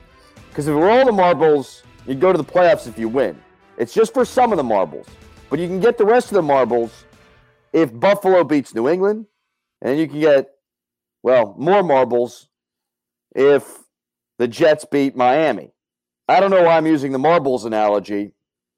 because 0.51 0.69
if 0.69 0.73
it 0.73 0.77
were 0.77 0.91
all 0.91 1.07
the 1.07 1.13
marbles, 1.13 1.83
you'd 2.07 2.21
go 2.21 2.33
to 2.33 2.39
the 2.39 2.45
playoffs 2.45 2.87
if 2.87 2.99
you 2.99 3.09
win. 3.09 3.41
It's 3.79 3.95
just 3.95 4.15
for 4.15 4.25
some 4.25 4.53
of 4.53 4.57
the 4.57 4.65
marbles. 4.65 5.07
But 5.51 5.59
you 5.59 5.67
can 5.67 5.81
get 5.81 5.99
the 5.99 6.07
rest 6.07 6.29
of 6.29 6.35
the 6.35 6.43
marbles 6.43 7.05
if 7.73 7.93
Buffalo 7.99 8.43
beats 8.43 8.75
New 8.75 8.89
England, 8.89 9.27
and 9.83 9.99
you 9.99 10.09
can 10.09 10.21
get 10.21 10.51
well 11.23 11.55
more 11.59 11.83
marbles 11.83 12.49
if 13.35 13.85
the 14.39 14.49
Jets 14.49 14.85
beat 14.85 15.17
Miami. 15.17 15.73
I 16.29 16.41
don't 16.41 16.51
know 16.51 16.63
why 16.63 16.77
I'm 16.77 16.87
using 16.87 17.13
the 17.13 17.19
marbles 17.19 17.65
analogy, 17.65 18.33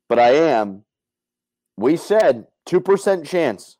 but 0.09 0.19
I 0.19 0.31
am. 0.31 0.85
We 1.77 1.97
said 1.97 2.47
2% 2.67 3.25
chance. 3.25 3.77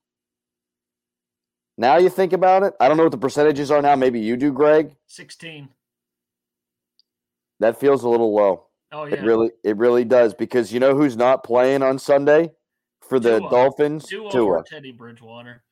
Now 1.77 1.99
you 1.99 2.09
think 2.09 2.33
about 2.33 2.63
it. 2.63 2.75
I 2.81 2.89
don't 2.89 2.97
know 2.97 3.05
what 3.05 3.13
the 3.13 3.19
percentages 3.19 3.71
are 3.71 3.83
now. 3.83 3.95
Maybe 3.97 4.21
you 4.21 4.37
do, 4.37 4.53
Greg. 4.53 4.97
16. 5.07 5.69
That 7.61 7.79
feels 7.79 8.03
a 8.03 8.09
little 8.09 8.35
low. 8.35 8.68
Oh 8.93 9.05
yeah. 9.05 9.17
It 9.17 9.23
really 9.23 9.51
it 9.65 9.77
really 9.77 10.05
does 10.05 10.35
because 10.35 10.73
you 10.73 10.81
know 10.81 10.95
who's 10.95 11.17
not 11.17 11.45
playing 11.45 11.83
on 11.83 11.99
Sunday 11.99 12.53
for 13.07 13.21
the 13.21 13.39
Tua. 13.39 13.51
Dolphins? 13.51 14.07
Tua, 14.07 14.31
Tua. 14.31 14.65
Teddy 14.65 14.93
Bridgewater. 14.93 15.63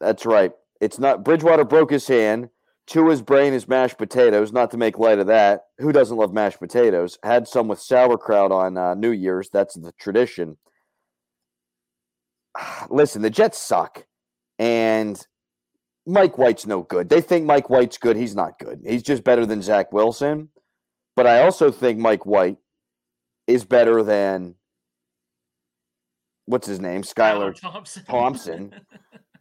That's 0.00 0.26
right. 0.26 0.52
It's 0.80 0.98
not 0.98 1.24
Bridgewater 1.24 1.64
broke 1.64 1.90
his 1.90 2.06
hand. 2.06 2.50
Tua's 2.86 3.22
brain 3.22 3.52
is 3.52 3.66
mashed 3.66 3.98
potatoes. 3.98 4.52
Not 4.52 4.70
to 4.70 4.76
make 4.76 4.98
light 4.98 5.18
of 5.18 5.26
that. 5.26 5.62
Who 5.78 5.90
doesn't 5.90 6.16
love 6.16 6.32
mashed 6.32 6.60
potatoes? 6.60 7.18
Had 7.22 7.48
some 7.48 7.66
with 7.66 7.80
sauerkraut 7.80 8.52
on 8.52 8.76
uh, 8.76 8.94
New 8.94 9.10
Year's. 9.10 9.48
That's 9.50 9.74
the 9.74 9.92
tradition. 9.98 10.58
Listen, 12.90 13.22
the 13.22 13.30
Jets 13.30 13.58
suck, 13.58 14.06
and 14.58 15.26
Mike 16.06 16.38
White's 16.38 16.66
no 16.66 16.82
good. 16.82 17.08
They 17.08 17.20
think 17.20 17.44
Mike 17.44 17.68
White's 17.70 17.98
good. 17.98 18.16
He's 18.16 18.36
not 18.36 18.58
good. 18.58 18.82
He's 18.86 19.02
just 19.02 19.24
better 19.24 19.44
than 19.46 19.62
Zach 19.62 19.92
Wilson. 19.92 20.50
But 21.16 21.26
I 21.26 21.42
also 21.42 21.70
think 21.70 21.98
Mike 21.98 22.26
White 22.26 22.58
is 23.46 23.64
better 23.64 24.02
than 24.02 24.54
what's 26.46 26.66
his 26.66 26.80
name, 26.80 27.02
Skylar 27.02 27.54
Thompson. 27.58 28.04
Thompson. 28.04 28.74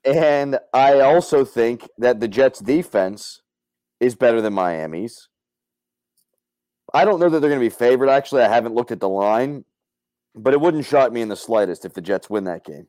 And 0.06 0.60
I 0.72 1.00
also 1.00 1.44
think 1.44 1.90
that 1.98 2.20
the 2.20 2.28
Jets 2.28 2.60
defense 2.60 3.42
is 4.00 4.14
better 4.14 4.40
than 4.40 4.54
Miami's. 4.54 5.30
I 6.94 7.06
don't 7.06 7.20
know 7.20 7.28
that 7.28 7.40
they're 7.40 7.50
going 7.50 7.60
to 7.60 7.66
be 7.66 7.76
favored. 7.76 8.10
Actually, 8.10 8.44
I 8.44 8.48
haven't 8.48 8.76
looked 8.76 8.92
at 8.92 9.00
the 9.00 9.10
line, 9.10 9.66
but 10.36 10.54
it 10.54 10.62
wouldn't 10.62 10.86
shock 10.86 11.12
me 11.12 11.22
in 11.24 11.28
the 11.30 11.36
slightest 11.36 11.86
if 11.86 11.96
the 11.96 12.02
Jets 12.02 12.30
win 12.30 12.44
that 12.44 12.64
game. 12.64 12.88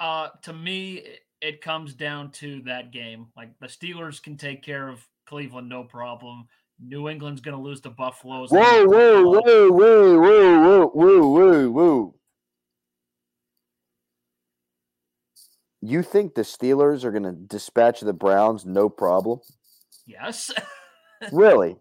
Uh, 0.00 0.30
to 0.42 0.52
me, 0.52 0.94
it- 0.96 1.20
it 1.40 1.60
comes 1.60 1.94
down 1.94 2.30
to 2.32 2.62
that 2.62 2.90
game. 2.90 3.26
Like 3.36 3.56
the 3.60 3.66
Steelers 3.68 4.20
can 4.20 4.36
take 4.36 4.62
care 4.64 4.88
of 4.88 5.06
Cleveland, 5.26 5.68
no 5.68 5.84
problem. 5.84 6.48
New 6.86 7.08
England's 7.08 7.40
going 7.40 7.56
to 7.56 7.62
lose 7.62 7.80
to 7.82 7.90
Buffalo. 7.90 8.46
Whoa, 8.46 8.84
whoa, 8.86 9.22
whoa, 9.24 9.70
whoa, 9.70 10.20
whoa, 10.20 10.20
whoa, 10.20 10.86
whoa, 10.88 11.28
whoa, 11.28 11.70
whoa. 11.70 12.14
You 15.80 16.02
think 16.02 16.34
the 16.34 16.42
Steelers 16.42 17.04
are 17.04 17.10
going 17.10 17.24
to 17.24 17.32
dispatch 17.32 18.00
the 18.00 18.12
Browns 18.12 18.64
no 18.64 18.88
problem? 18.88 19.40
Yes, 20.06 20.50
Really? 21.32 21.76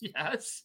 yes. 0.00 0.64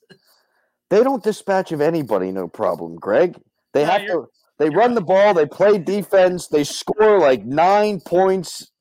They 0.90 1.04
don't 1.04 1.24
dispatch 1.24 1.72
of 1.72 1.82
anybody, 1.82 2.32
no 2.32 2.48
problem, 2.48 2.96
Greg. 2.96 3.40
They 3.74 3.84
No, 3.84 3.92
have 3.92 4.06
to. 4.08 4.28
They 4.58 4.70
run 4.70 4.96
the 4.96 5.02
ball. 5.02 5.34
They 5.34 5.46
play 5.46 5.78
defense. 5.78 6.48
They 6.48 6.64
score 6.64 7.20
like 7.20 7.46
nine 7.46 8.00
points 8.00 8.72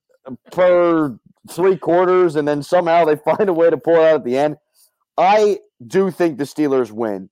per 0.51 1.19
three 1.51 1.77
quarters, 1.77 2.35
and 2.37 2.47
then 2.49 2.63
somehow 2.63 3.05
they 3.05 3.17
find 3.25 3.49
a 3.49 3.53
way 3.53 3.71
to 3.71 3.77
pull 3.77 3.97
out 3.97 4.15
at 4.17 4.25
the 4.25 4.39
end. 4.39 4.57
I 5.19 5.59
do 5.87 6.11
think 6.11 6.39
the 6.39 6.45
Steelers 6.45 6.91
win. 6.91 7.31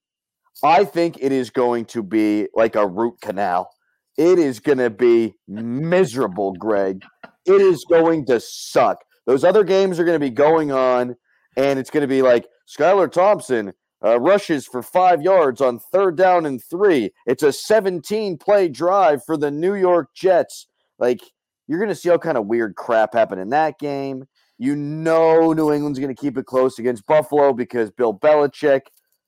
I 0.63 0.85
think 0.85 1.19
it 1.21 1.33
is 1.33 1.51
going 1.51 1.87
to 1.87 2.03
be 2.03 2.49
like 2.55 2.77
a 2.77 2.87
root 2.87 3.21
canal. 3.21 3.71
It 4.17 4.39
is 4.39 4.61
going 4.61 4.79
to 4.79 4.91
be 4.91 5.35
miserable, 5.49 6.53
Greg. 6.53 7.03
It 7.47 7.61
is 7.61 7.85
going 7.85 8.27
to 8.27 8.41
suck. 8.41 8.99
Those 9.27 9.45
other 9.45 9.65
games 9.65 9.99
are 9.99 10.05
going 10.05 10.19
to 10.19 10.25
be 10.25 10.31
going 10.31 10.71
on, 10.71 11.17
and 11.57 11.79
it's 11.79 11.91
going 11.91 12.03
to 12.03 12.09
be 12.09 12.23
like 12.23 12.47
Skylar 12.69 13.11
Thompson 13.11 13.73
uh, 14.05 14.21
rushes 14.21 14.67
for 14.67 14.83
five 14.83 15.23
yards 15.23 15.61
on 15.61 15.79
third 15.79 16.17
down 16.17 16.47
and 16.47 16.63
three. 16.63 17.11
It's 17.27 17.43
a 17.43 17.53
17 17.53 18.39
play 18.39 18.69
drive 18.69 19.25
for 19.25 19.37
the 19.37 19.51
New 19.51 19.75
York 19.75 20.09
Jets. 20.15 20.69
Like, 20.99 21.21
you're 21.67 21.79
going 21.79 21.89
to 21.89 21.95
see 21.95 22.11
all 22.11 22.19
kind 22.19 22.37
of 22.37 22.47
weird 22.47 22.77
crap 22.77 23.15
happen 23.15 23.39
in 23.39 23.49
that 23.51 23.79
game. 23.79 24.25
You 24.65 24.77
know, 24.77 25.53
New 25.53 25.73
England's 25.73 25.99
going 25.99 26.15
to 26.15 26.19
keep 26.19 26.39
it 26.39 26.47
close 26.47 26.79
against 26.79 27.05
Buffalo 27.05 27.53
because 27.53 27.91
Bill 27.91 28.19
Belichick. 28.19 28.81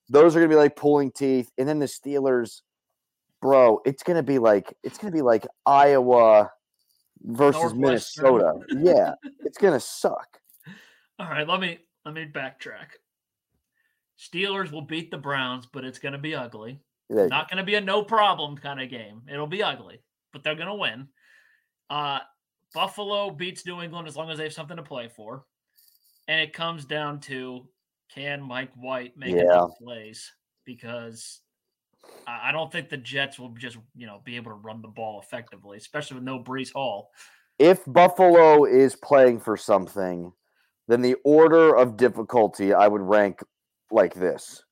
Those 0.08 0.34
are 0.34 0.38
going 0.38 0.48
to 0.48 0.54
be 0.54 0.58
like 0.58 0.76
pulling 0.76 1.12
teeth. 1.12 1.50
And 1.58 1.68
then 1.68 1.78
the 1.78 1.84
Steelers, 1.84 2.62
bro, 3.42 3.80
it's 3.84 4.02
going 4.02 4.16
to 4.16 4.22
be 4.22 4.38
like, 4.38 4.72
it's 4.82 4.96
going 4.96 5.12
to 5.12 5.14
be 5.14 5.20
like 5.20 5.46
Iowa 5.66 6.50
versus 7.22 7.74
Minnesota. 7.74 8.54
Yeah, 8.78 9.12
it's 9.44 9.58
going 9.58 9.74
to 9.74 9.80
suck. 9.80 10.38
All 11.18 11.28
right, 11.28 11.46
let 11.46 11.60
me 11.60 11.80
let 12.06 12.14
me 12.14 12.24
backtrack. 12.24 12.96
Steelers 14.18 14.72
will 14.72 14.80
beat 14.80 15.10
the 15.10 15.18
Browns, 15.18 15.68
but 15.70 15.84
it's 15.84 15.98
going 15.98 16.12
to 16.12 16.18
be 16.18 16.34
ugly. 16.34 16.80
Not 17.10 17.50
going 17.50 17.58
to 17.58 17.62
be 17.62 17.74
a 17.74 17.80
no 17.82 18.02
problem 18.02 18.56
kind 18.56 18.80
of 18.80 18.88
game. 18.88 19.20
It'll 19.30 19.46
be 19.46 19.62
ugly, 19.62 20.00
but 20.32 20.42
they're 20.42 20.54
going 20.54 20.68
to 20.68 20.74
win. 20.74 21.08
Uh, 21.90 22.20
Buffalo 22.74 23.30
beats 23.30 23.64
New 23.66 23.80
England 23.82 24.06
as 24.08 24.16
long 24.16 24.30
as 24.30 24.38
they 24.38 24.44
have 24.44 24.52
something 24.52 24.76
to 24.76 24.82
play 24.82 25.08
for. 25.08 25.46
And 26.28 26.40
it 26.40 26.52
comes 26.52 26.84
down 26.84 27.20
to 27.20 27.68
can 28.14 28.42
Mike 28.42 28.72
White 28.74 29.16
make 29.16 29.34
Yeah. 29.36 29.66
plays? 29.82 30.32
Because 30.64 31.40
I 32.26 32.48
I 32.48 32.52
don't 32.52 32.70
think 32.72 32.88
the 32.88 32.96
Jets 32.96 33.38
will 33.38 33.50
just, 33.50 33.78
you 33.94 34.06
know, 34.06 34.20
be 34.24 34.36
able 34.36 34.50
to 34.50 34.56
run 34.56 34.82
the 34.82 34.88
ball 34.88 35.20
effectively, 35.20 35.78
especially 35.78 36.16
with 36.16 36.24
no 36.24 36.38
Breece 36.42 36.72
Hall. 36.72 37.10
if 37.58 37.82
Buffalo 37.86 38.64
is 38.64 38.94
playing 38.96 39.40
for 39.40 39.56
something, 39.56 40.32
then 40.88 41.00
the 41.02 41.16
order 41.24 41.74
of 41.76 41.96
difficulty 41.96 42.74
I 42.74 42.86
would 42.88 43.00
rank 43.02 43.42
like 43.90 44.14
this. 44.14 44.62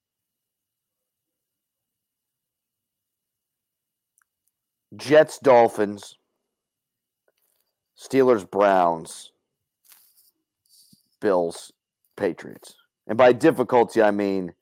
Jets, 4.97 5.39
Dolphins, 5.39 6.17
Steelers, 7.99 8.49
Browns, 8.49 9.33
Bills, 11.21 11.73
Patriots. 12.17 12.75
And 13.07 13.19
by 13.19 13.33
difficulty, 13.33 14.03
I 14.03 14.11
mean 14.11 14.53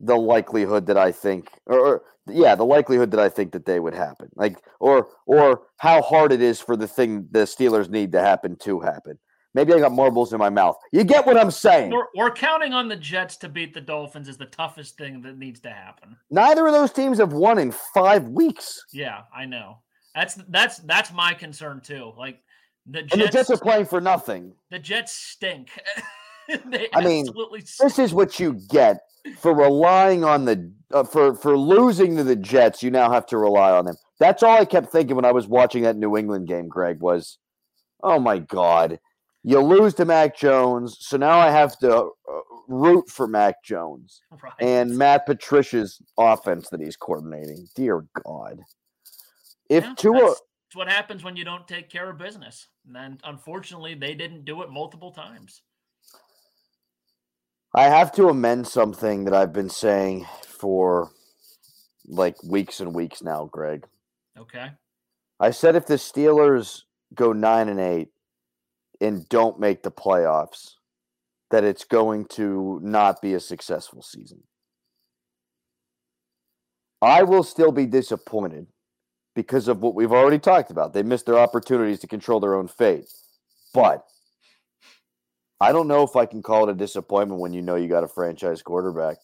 the 0.00 0.16
likelihood 0.16 0.86
that 0.86 0.98
I 0.98 1.12
think, 1.12 1.48
or, 1.66 1.78
or 1.78 2.02
yeah, 2.26 2.54
the 2.54 2.64
likelihood 2.64 3.10
that 3.12 3.20
I 3.20 3.28
think 3.28 3.52
that 3.52 3.66
they 3.66 3.80
would 3.80 3.94
happen, 3.94 4.28
like, 4.34 4.58
or 4.80 5.08
or 5.26 5.62
how 5.78 6.02
hard 6.02 6.32
it 6.32 6.42
is 6.42 6.60
for 6.60 6.76
the 6.76 6.88
thing 6.88 7.28
the 7.30 7.40
Steelers 7.40 7.88
need 7.88 8.12
to 8.12 8.20
happen 8.20 8.56
to 8.62 8.80
happen. 8.80 9.18
Maybe 9.54 9.74
I 9.74 9.80
got 9.80 9.92
marbles 9.92 10.32
in 10.32 10.38
my 10.38 10.48
mouth. 10.48 10.76
You 10.92 11.04
get 11.04 11.26
what 11.26 11.36
I'm 11.36 11.50
saying? 11.50 11.90
We're, 11.90 12.06
we're 12.16 12.30
counting 12.30 12.72
on 12.72 12.88
the 12.88 12.96
Jets 12.96 13.36
to 13.38 13.50
beat 13.50 13.74
the 13.74 13.82
Dolphins 13.82 14.26
is 14.26 14.38
the 14.38 14.46
toughest 14.46 14.96
thing 14.96 15.20
that 15.22 15.36
needs 15.36 15.60
to 15.60 15.70
happen. 15.70 16.16
Neither 16.30 16.66
of 16.66 16.72
those 16.72 16.90
teams 16.90 17.18
have 17.18 17.34
won 17.34 17.58
in 17.58 17.70
five 17.94 18.28
weeks, 18.28 18.82
Yeah, 18.92 19.22
I 19.34 19.44
know. 19.44 19.78
That's 20.14 20.34
that's 20.48 20.78
that's 20.78 21.12
my 21.12 21.32
concern 21.32 21.80
too. 21.82 22.12
Like 22.18 22.42
the 22.86 23.00
and 23.00 23.10
the 23.10 23.16
Jets, 23.16 23.32
Jets 23.32 23.50
are 23.50 23.58
playing 23.58 23.86
for 23.86 24.00
nothing. 24.00 24.52
the 24.70 24.78
Jets 24.78 25.12
stink. 25.12 25.70
I 26.92 27.04
mean, 27.04 27.26
stink. 27.26 27.64
This 27.78 27.98
is 27.98 28.12
what 28.12 28.40
you 28.40 28.54
get 28.68 29.00
for 29.38 29.54
relying 29.54 30.24
on 30.24 30.44
the 30.44 30.72
uh, 30.92 31.04
for 31.04 31.34
for 31.34 31.56
losing 31.56 32.16
to 32.16 32.24
the 32.24 32.36
Jets. 32.36 32.82
You 32.82 32.90
now 32.90 33.10
have 33.10 33.26
to 33.26 33.38
rely 33.38 33.70
on 33.70 33.84
them. 33.84 33.96
That's 34.18 34.42
all 34.42 34.58
I 34.58 34.64
kept 34.64 34.90
thinking 34.90 35.16
when 35.16 35.24
I 35.24 35.32
was 35.32 35.46
watching 35.46 35.82
that 35.84 35.96
New 35.96 36.16
England 36.16 36.48
game. 36.48 36.68
Greg 36.68 37.00
was, 37.00 37.38
oh 38.02 38.18
my 38.18 38.38
god, 38.38 38.98
you 39.44 39.60
lose 39.60 39.94
to 39.94 40.04
Mac 40.04 40.36
Jones, 40.36 40.96
so 41.00 41.16
now 41.16 41.38
I 41.38 41.50
have 41.50 41.78
to 41.78 41.96
uh, 41.96 42.40
root 42.68 43.08
for 43.08 43.26
Mac 43.26 43.62
Jones 43.64 44.22
right. 44.42 44.52
and 44.60 44.96
Matt 44.96 45.26
Patricia's 45.26 46.00
offense 46.18 46.68
that 46.70 46.80
he's 46.80 46.96
coordinating. 46.96 47.68
Dear 47.74 48.04
God, 48.24 48.60
if 49.68 49.84
Yeah, 49.84 49.94
Tua, 49.96 50.20
that's 50.20 50.42
what 50.74 50.88
happens 50.88 51.24
when 51.24 51.36
you 51.36 51.44
don't 51.44 51.66
take 51.66 51.90
care 51.90 52.10
of 52.10 52.18
business. 52.18 52.68
And 52.86 52.94
then 52.94 53.18
unfortunately, 53.24 53.94
they 53.94 54.14
didn't 54.14 54.44
do 54.44 54.62
it 54.62 54.70
multiple 54.70 55.12
times. 55.12 55.62
I 57.74 57.84
have 57.84 58.12
to 58.12 58.28
amend 58.28 58.66
something 58.66 59.24
that 59.24 59.34
I've 59.34 59.52
been 59.52 59.70
saying 59.70 60.26
for 60.46 61.10
like 62.06 62.42
weeks 62.42 62.80
and 62.80 62.94
weeks 62.94 63.22
now, 63.22 63.48
Greg. 63.50 63.86
Okay. 64.38 64.70
I 65.40 65.50
said 65.50 65.76
if 65.76 65.86
the 65.86 65.94
Steelers 65.94 66.82
go 67.14 67.32
nine 67.32 67.68
and 67.68 67.80
eight 67.80 68.08
and 69.00 69.28
don't 69.28 69.58
make 69.58 69.82
the 69.82 69.90
playoffs, 69.90 70.72
that 71.50 71.64
it's 71.64 71.84
going 71.84 72.24
to 72.24 72.80
not 72.82 73.20
be 73.20 73.34
a 73.34 73.40
successful 73.40 74.02
season. 74.02 74.42
I 77.00 77.22
will 77.24 77.42
still 77.42 77.72
be 77.72 77.86
disappointed 77.86 78.68
because 79.34 79.68
of 79.68 79.80
what 79.80 79.94
we've 79.94 80.12
already 80.12 80.38
talked 80.38 80.70
about. 80.70 80.92
They 80.92 81.02
missed 81.02 81.26
their 81.26 81.38
opportunities 81.38 82.00
to 82.00 82.06
control 82.06 82.40
their 82.40 82.54
own 82.54 82.68
fate. 82.68 83.08
But 83.72 84.04
I 85.60 85.72
don't 85.72 85.88
know 85.88 86.02
if 86.02 86.16
I 86.16 86.26
can 86.26 86.42
call 86.42 86.68
it 86.68 86.72
a 86.72 86.74
disappointment 86.74 87.40
when 87.40 87.52
you 87.52 87.62
know 87.62 87.76
you 87.76 87.88
got 87.88 88.04
a 88.04 88.08
franchise 88.08 88.62
quarterback. 88.62 89.16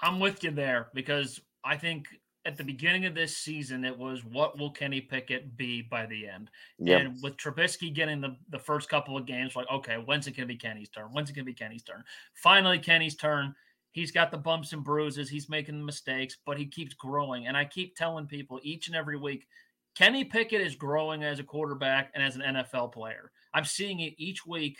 I'm 0.00 0.20
with 0.20 0.44
you 0.44 0.50
there 0.50 0.88
because 0.94 1.40
I 1.64 1.76
think 1.76 2.06
at 2.46 2.56
the 2.56 2.62
beginning 2.62 3.06
of 3.06 3.14
this 3.14 3.36
season, 3.36 3.84
it 3.84 3.98
was 3.98 4.24
what 4.24 4.56
will 4.56 4.70
Kenny 4.70 5.00
Pickett 5.00 5.56
be 5.56 5.82
by 5.82 6.06
the 6.06 6.28
end? 6.28 6.48
Yep. 6.78 7.00
And 7.00 7.22
with 7.22 7.36
Trubisky 7.36 7.92
getting 7.92 8.20
the, 8.20 8.36
the 8.50 8.58
first 8.58 8.88
couple 8.88 9.16
of 9.16 9.26
games, 9.26 9.56
like, 9.56 9.66
okay, 9.70 9.96
when's 9.96 10.28
it 10.28 10.36
going 10.36 10.46
to 10.46 10.54
be 10.54 10.58
Kenny's 10.58 10.88
turn? 10.88 11.08
When's 11.10 11.28
it 11.28 11.32
going 11.32 11.44
to 11.44 11.50
be 11.50 11.54
Kenny's 11.54 11.82
turn? 11.82 12.04
Finally, 12.34 12.78
Kenny's 12.78 13.16
turn. 13.16 13.54
He's 13.96 14.12
got 14.12 14.30
the 14.30 14.36
bumps 14.36 14.74
and 14.74 14.84
bruises. 14.84 15.30
He's 15.30 15.48
making 15.48 15.82
mistakes, 15.82 16.36
but 16.44 16.58
he 16.58 16.66
keeps 16.66 16.92
growing. 16.92 17.46
And 17.46 17.56
I 17.56 17.64
keep 17.64 17.96
telling 17.96 18.26
people 18.26 18.60
each 18.62 18.88
and 18.88 18.94
every 18.94 19.16
week 19.16 19.46
Kenny 19.94 20.22
Pickett 20.22 20.60
is 20.60 20.74
growing 20.74 21.24
as 21.24 21.38
a 21.38 21.42
quarterback 21.42 22.12
and 22.14 22.22
as 22.22 22.36
an 22.36 22.42
NFL 22.42 22.92
player. 22.92 23.32
I'm 23.54 23.64
seeing 23.64 24.00
it 24.00 24.12
each 24.18 24.44
week 24.44 24.76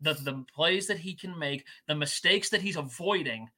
the, 0.00 0.14
the 0.14 0.44
plays 0.52 0.88
that 0.88 0.98
he 0.98 1.14
can 1.14 1.38
make, 1.38 1.66
the 1.86 1.94
mistakes 1.94 2.48
that 2.48 2.60
he's 2.60 2.74
avoiding 2.74 3.48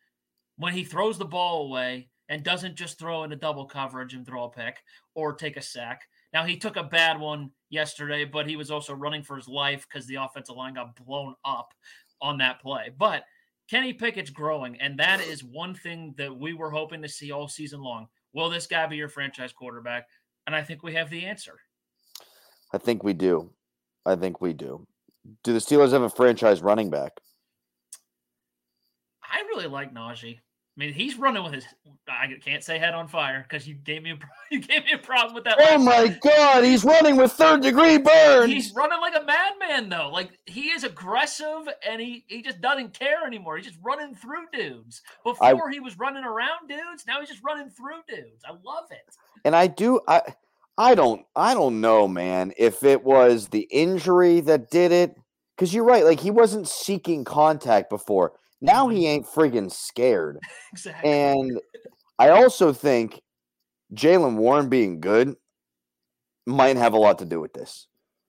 when 0.58 0.74
he 0.74 0.84
throws 0.84 1.16
the 1.16 1.24
ball 1.24 1.64
away 1.64 2.10
and 2.28 2.42
doesn't 2.42 2.76
just 2.76 2.98
throw 2.98 3.24
in 3.24 3.32
a 3.32 3.36
double 3.36 3.64
coverage 3.64 4.12
and 4.12 4.26
throw 4.26 4.44
a 4.44 4.50
pick 4.50 4.76
or 5.14 5.32
take 5.32 5.56
a 5.56 5.62
sack. 5.62 6.02
Now 6.34 6.44
he 6.44 6.58
took 6.58 6.76
a 6.76 6.82
bad 6.82 7.18
one 7.18 7.52
yesterday, 7.70 8.26
but 8.26 8.46
he 8.46 8.56
was 8.56 8.70
also 8.70 8.92
running 8.92 9.22
for 9.22 9.36
his 9.36 9.48
life 9.48 9.86
because 9.88 10.06
the 10.06 10.16
offensive 10.16 10.56
line 10.56 10.74
got 10.74 10.94
blown 10.94 11.36
up 11.42 11.72
on 12.20 12.36
that 12.36 12.60
play. 12.60 12.90
But 12.98 13.24
Kenny 13.70 13.92
Pickett's 13.92 14.30
growing, 14.30 14.80
and 14.80 14.98
that 14.98 15.20
is 15.20 15.44
one 15.44 15.74
thing 15.74 16.12
that 16.18 16.36
we 16.36 16.54
were 16.54 16.72
hoping 16.72 17.00
to 17.02 17.08
see 17.08 17.30
all 17.30 17.46
season 17.46 17.80
long. 17.80 18.08
Will 18.32 18.50
this 18.50 18.66
guy 18.66 18.86
be 18.86 18.96
your 18.96 19.08
franchise 19.08 19.52
quarterback? 19.52 20.08
And 20.46 20.56
I 20.56 20.62
think 20.62 20.82
we 20.82 20.94
have 20.94 21.08
the 21.08 21.24
answer. 21.24 21.60
I 22.72 22.78
think 22.78 23.04
we 23.04 23.12
do. 23.12 23.50
I 24.04 24.16
think 24.16 24.40
we 24.40 24.54
do. 24.54 24.88
Do 25.44 25.52
the 25.52 25.60
Steelers 25.60 25.92
have 25.92 26.02
a 26.02 26.10
franchise 26.10 26.62
running 26.62 26.90
back? 26.90 27.20
I 29.22 29.42
really 29.42 29.68
like 29.68 29.94
Najee. 29.94 30.40
I 30.80 30.86
mean, 30.86 30.94
he's 30.94 31.18
running 31.18 31.42
with 31.42 31.52
his. 31.52 31.66
I 32.08 32.26
can't 32.42 32.64
say 32.64 32.78
head 32.78 32.94
on 32.94 33.06
fire 33.06 33.44
because 33.46 33.68
you 33.68 33.74
gave 33.74 34.02
me 34.02 34.12
a 34.12 34.18
you 34.50 34.60
gave 34.60 34.82
me 34.86 34.92
a 34.92 34.98
problem 34.98 35.34
with 35.34 35.44
that. 35.44 35.58
Oh 35.60 35.76
my 35.76 36.06
time. 36.06 36.18
God, 36.22 36.64
he's 36.64 36.84
running 36.84 37.16
with 37.16 37.32
third 37.32 37.60
degree 37.60 37.98
burns. 37.98 38.50
He's 38.50 38.72
running 38.74 38.98
like 38.98 39.14
a 39.14 39.22
madman 39.22 39.90
though. 39.90 40.08
Like 40.10 40.38
he 40.46 40.70
is 40.70 40.84
aggressive 40.84 41.68
and 41.86 42.00
he 42.00 42.24
he 42.28 42.40
just 42.40 42.62
doesn't 42.62 42.98
care 42.98 43.26
anymore. 43.26 43.58
He's 43.58 43.66
just 43.66 43.78
running 43.82 44.14
through 44.14 44.46
dudes. 44.54 45.02
Before 45.22 45.68
I, 45.68 45.70
he 45.70 45.80
was 45.80 45.98
running 45.98 46.24
around 46.24 46.68
dudes. 46.68 47.04
Now 47.06 47.20
he's 47.20 47.28
just 47.28 47.44
running 47.44 47.68
through 47.68 48.00
dudes. 48.08 48.42
I 48.46 48.52
love 48.52 48.86
it. 48.90 49.16
And 49.44 49.54
I 49.54 49.66
do. 49.66 50.00
I 50.08 50.22
I 50.78 50.94
don't. 50.94 51.26
I 51.36 51.52
don't 51.52 51.82
know, 51.82 52.08
man. 52.08 52.54
If 52.56 52.84
it 52.84 53.04
was 53.04 53.48
the 53.48 53.68
injury 53.70 54.40
that 54.40 54.70
did 54.70 54.92
it, 54.92 55.14
because 55.54 55.74
you're 55.74 55.84
right. 55.84 56.06
Like 56.06 56.20
he 56.20 56.30
wasn't 56.30 56.66
seeking 56.66 57.24
contact 57.24 57.90
before. 57.90 58.32
Now 58.60 58.88
he 58.88 58.98
mm-hmm. 58.98 59.06
ain't 59.06 59.26
friggin' 59.26 59.72
scared. 59.72 60.38
exactly. 60.72 61.10
And 61.10 61.60
I 62.18 62.30
also 62.30 62.72
think 62.72 63.20
Jaylen 63.94 64.36
Warren 64.36 64.68
being 64.68 65.00
good 65.00 65.34
might 66.46 66.76
have 66.76 66.92
a 66.92 66.98
lot 66.98 67.18
to 67.20 67.24
do 67.24 67.40
with 67.40 67.52
this. 67.52 67.86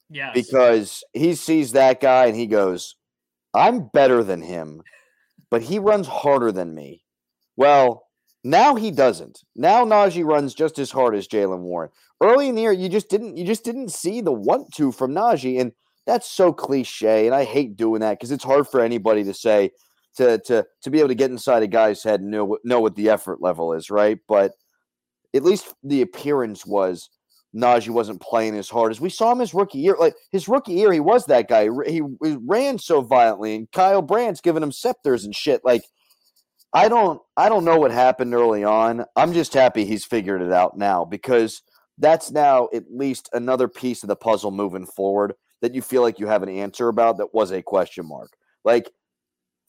Yeah. 0.09 0.31
Because 0.33 1.03
he 1.13 1.35
sees 1.35 1.71
that 1.71 2.01
guy 2.01 2.25
and 2.25 2.35
he 2.35 2.47
goes, 2.47 2.95
I'm 3.53 3.87
better 3.87 4.23
than 4.23 4.41
him, 4.41 4.81
but 5.49 5.61
he 5.61 5.79
runs 5.79 6.07
harder 6.07 6.51
than 6.51 6.75
me. 6.75 7.03
Well, 7.57 8.07
now 8.43 8.75
he 8.75 8.91
doesn't. 8.91 9.43
Now 9.55 9.85
Najee 9.85 10.25
runs 10.25 10.53
just 10.53 10.79
as 10.79 10.91
hard 10.91 11.15
as 11.15 11.27
Jaylen 11.27 11.59
Warren. 11.59 11.91
Early 12.21 12.49
in 12.49 12.55
the 12.55 12.61
year, 12.61 12.71
you 12.71 12.89
just 12.89 13.09
didn't 13.09 13.37
you 13.37 13.45
just 13.45 13.63
didn't 13.63 13.89
see 13.89 14.21
the 14.21 14.31
want 14.31 14.73
to 14.75 14.91
from 14.91 15.13
Najee. 15.13 15.59
And 15.59 15.71
that's 16.07 16.29
so 16.29 16.51
cliche. 16.51 17.27
And 17.27 17.35
I 17.35 17.43
hate 17.43 17.77
doing 17.77 18.01
that 18.01 18.19
because 18.19 18.31
it's 18.31 18.43
hard 18.43 18.67
for 18.67 18.81
anybody 18.81 19.23
to 19.25 19.33
say, 19.33 19.71
to 20.17 20.39
to 20.39 20.65
to 20.81 20.89
be 20.89 20.99
able 20.99 21.09
to 21.09 21.15
get 21.15 21.31
inside 21.31 21.63
a 21.63 21.67
guy's 21.67 22.03
head 22.03 22.21
and 22.21 22.31
know 22.31 22.57
know 22.63 22.79
what 22.79 22.95
the 22.95 23.09
effort 23.09 23.41
level 23.41 23.73
is, 23.73 23.89
right? 23.89 24.19
But 24.27 24.53
at 25.33 25.43
least 25.43 25.73
the 25.83 26.01
appearance 26.01 26.65
was 26.65 27.09
Najee 27.55 27.89
wasn't 27.89 28.21
playing 28.21 28.55
as 28.57 28.69
hard 28.69 28.91
as 28.91 29.01
we 29.01 29.09
saw 29.09 29.31
him 29.31 29.39
his 29.39 29.53
rookie 29.53 29.79
year. 29.79 29.95
Like 29.99 30.15
his 30.31 30.47
rookie 30.47 30.73
year, 30.73 30.91
he 30.91 30.99
was 30.99 31.25
that 31.25 31.49
guy. 31.49 31.67
He, 31.85 32.01
he 32.23 32.37
ran 32.45 32.77
so 32.77 33.01
violently, 33.01 33.55
and 33.55 33.71
Kyle 33.71 34.01
Brandt's 34.01 34.41
giving 34.41 34.63
him 34.63 34.71
scepters 34.71 35.25
and 35.25 35.35
shit. 35.35 35.61
Like 35.63 35.83
I 36.73 36.87
don't 36.87 37.21
I 37.35 37.49
don't 37.49 37.65
know 37.65 37.77
what 37.77 37.91
happened 37.91 38.33
early 38.33 38.63
on. 38.63 39.05
I'm 39.15 39.33
just 39.33 39.53
happy 39.53 39.85
he's 39.85 40.05
figured 40.05 40.41
it 40.41 40.51
out 40.51 40.77
now 40.77 41.03
because 41.03 41.61
that's 41.97 42.31
now 42.31 42.69
at 42.73 42.85
least 42.89 43.29
another 43.33 43.67
piece 43.67 44.03
of 44.03 44.07
the 44.07 44.15
puzzle 44.15 44.51
moving 44.51 44.85
forward 44.85 45.33
that 45.61 45.75
you 45.75 45.81
feel 45.81 46.01
like 46.01 46.19
you 46.19 46.27
have 46.27 46.43
an 46.43 46.49
answer 46.49 46.87
about 46.87 47.17
that 47.17 47.33
was 47.33 47.51
a 47.51 47.61
question 47.61 48.07
mark. 48.07 48.31
Like 48.63 48.89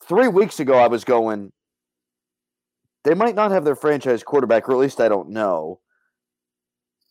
three 0.07 0.27
weeks 0.27 0.59
ago, 0.59 0.77
I 0.77 0.87
was 0.87 1.03
going, 1.03 1.51
they 3.03 3.13
might 3.13 3.35
not 3.35 3.51
have 3.51 3.65
their 3.65 3.75
franchise 3.75 4.23
quarterback, 4.23 4.67
or 4.67 4.73
at 4.73 4.77
least 4.79 5.01
I 5.01 5.09
don't 5.09 5.29
know. 5.29 5.79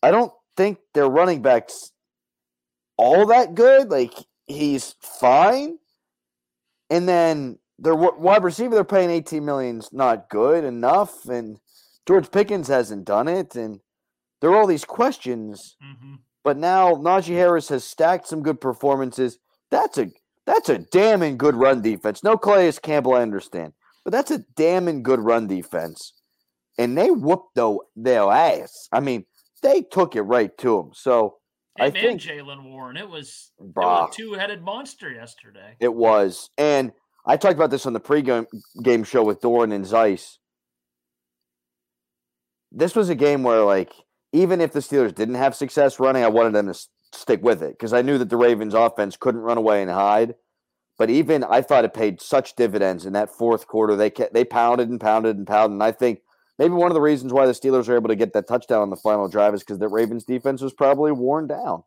I 0.01 0.11
don't 0.11 0.31
think 0.57 0.79
their 0.93 1.07
running 1.07 1.41
back's 1.41 1.91
all 2.97 3.27
that 3.27 3.55
good. 3.55 3.89
Like, 3.89 4.13
he's 4.47 4.95
fine. 5.01 5.77
And 6.89 7.07
then 7.07 7.59
their 7.79 7.95
wide 7.95 8.43
receiver 8.43 8.75
they're 8.75 8.83
paying 8.83 9.09
18 9.09 9.43
million's 9.43 9.91
not 9.91 10.29
good 10.29 10.63
enough. 10.63 11.25
And 11.25 11.57
George 12.07 12.31
Pickens 12.31 12.67
hasn't 12.67 13.05
done 13.05 13.27
it. 13.27 13.55
And 13.55 13.79
there 14.41 14.51
are 14.51 14.55
all 14.55 14.67
these 14.67 14.85
questions. 14.85 15.77
Mm-hmm. 15.83 16.15
But 16.43 16.57
now 16.57 16.95
Najee 16.95 17.35
Harris 17.35 17.69
has 17.69 17.83
stacked 17.83 18.27
some 18.27 18.43
good 18.43 18.59
performances. 18.59 19.39
That's 19.71 19.97
a 19.97 20.11
that's 20.45 20.69
a 20.69 20.79
damning 20.79 21.37
good 21.37 21.55
run 21.55 21.81
defense. 21.81 22.23
No 22.23 22.37
Calais 22.37 22.73
Campbell, 22.81 23.15
I 23.15 23.21
understand, 23.21 23.73
but 24.03 24.11
that's 24.11 24.31
a 24.31 24.39
damning 24.55 25.03
good 25.03 25.19
run 25.19 25.47
defense. 25.47 26.13
And 26.77 26.97
they 26.97 27.11
whooped 27.11 27.55
their, 27.55 27.75
their 27.95 28.23
ass. 28.31 28.87
I 28.91 28.99
mean, 28.99 29.25
they 29.61 29.83
took 29.83 30.15
it 30.15 30.23
right 30.23 30.55
to 30.57 30.77
them. 30.77 30.91
So 30.93 31.35
I 31.79 31.89
think 31.89 32.21
Jaylen 32.21 32.63
Warren, 32.63 32.97
it 32.97 33.07
was, 33.09 33.51
it 33.59 33.75
was 33.75 34.09
a 34.11 34.15
two-headed 34.15 34.61
monster 34.63 35.11
yesterday. 35.11 35.75
It 35.79 35.93
was, 35.93 36.49
and 36.57 36.91
I 37.25 37.37
talked 37.37 37.55
about 37.55 37.71
this 37.71 37.85
on 37.85 37.93
the 37.93 37.99
pregame 37.99 38.45
game 38.83 39.03
show 39.03 39.23
with 39.23 39.41
Dorin 39.41 39.73
and 39.73 39.85
Zeise. 39.85 40.37
This 42.71 42.95
was 42.95 43.09
a 43.09 43.15
game 43.15 43.43
where, 43.43 43.61
like, 43.61 43.93
even 44.31 44.59
if 44.59 44.73
the 44.73 44.79
Steelers 44.79 45.13
didn't 45.13 45.35
have 45.35 45.55
success 45.55 45.99
running, 45.99 46.23
I 46.23 46.27
wanted 46.27 46.53
them 46.53 46.73
to 46.73 46.79
stick 47.13 47.43
with 47.43 47.61
it 47.61 47.71
because 47.71 47.93
I 47.93 48.01
knew 48.01 48.17
that 48.17 48.29
the 48.29 48.37
Ravens 48.37 48.73
offense 48.73 49.17
couldn't 49.17 49.41
run 49.41 49.57
away 49.57 49.81
and 49.81 49.91
hide. 49.91 50.35
But 50.97 51.09
even 51.09 51.43
I 51.43 51.61
thought 51.61 51.85
it 51.85 51.93
paid 51.93 52.21
such 52.21 52.55
dividends 52.55 53.05
in 53.05 53.13
that 53.13 53.29
fourth 53.29 53.67
quarter. 53.67 53.95
They 53.95 54.09
kept, 54.09 54.33
they 54.33 54.45
pounded 54.45 54.89
and 54.89 55.01
pounded 55.01 55.37
and 55.37 55.47
pounded. 55.47 55.73
And 55.73 55.83
I 55.83 55.91
think 55.91 56.21
maybe 56.59 56.73
one 56.73 56.91
of 56.91 56.95
the 56.95 57.01
reasons 57.01 57.33
why 57.33 57.45
the 57.45 57.51
Steelers 57.51 57.87
were 57.87 57.95
able 57.95 58.09
to 58.09 58.15
get 58.15 58.33
that 58.33 58.47
touchdown 58.47 58.81
on 58.81 58.89
the 58.89 58.95
final 58.95 59.27
drive 59.27 59.53
is 59.53 59.61
because 59.61 59.79
the 59.79 59.87
Ravens 59.87 60.23
defense 60.23 60.61
was 60.61 60.73
probably 60.73 61.11
worn 61.11 61.47
down. 61.47 61.83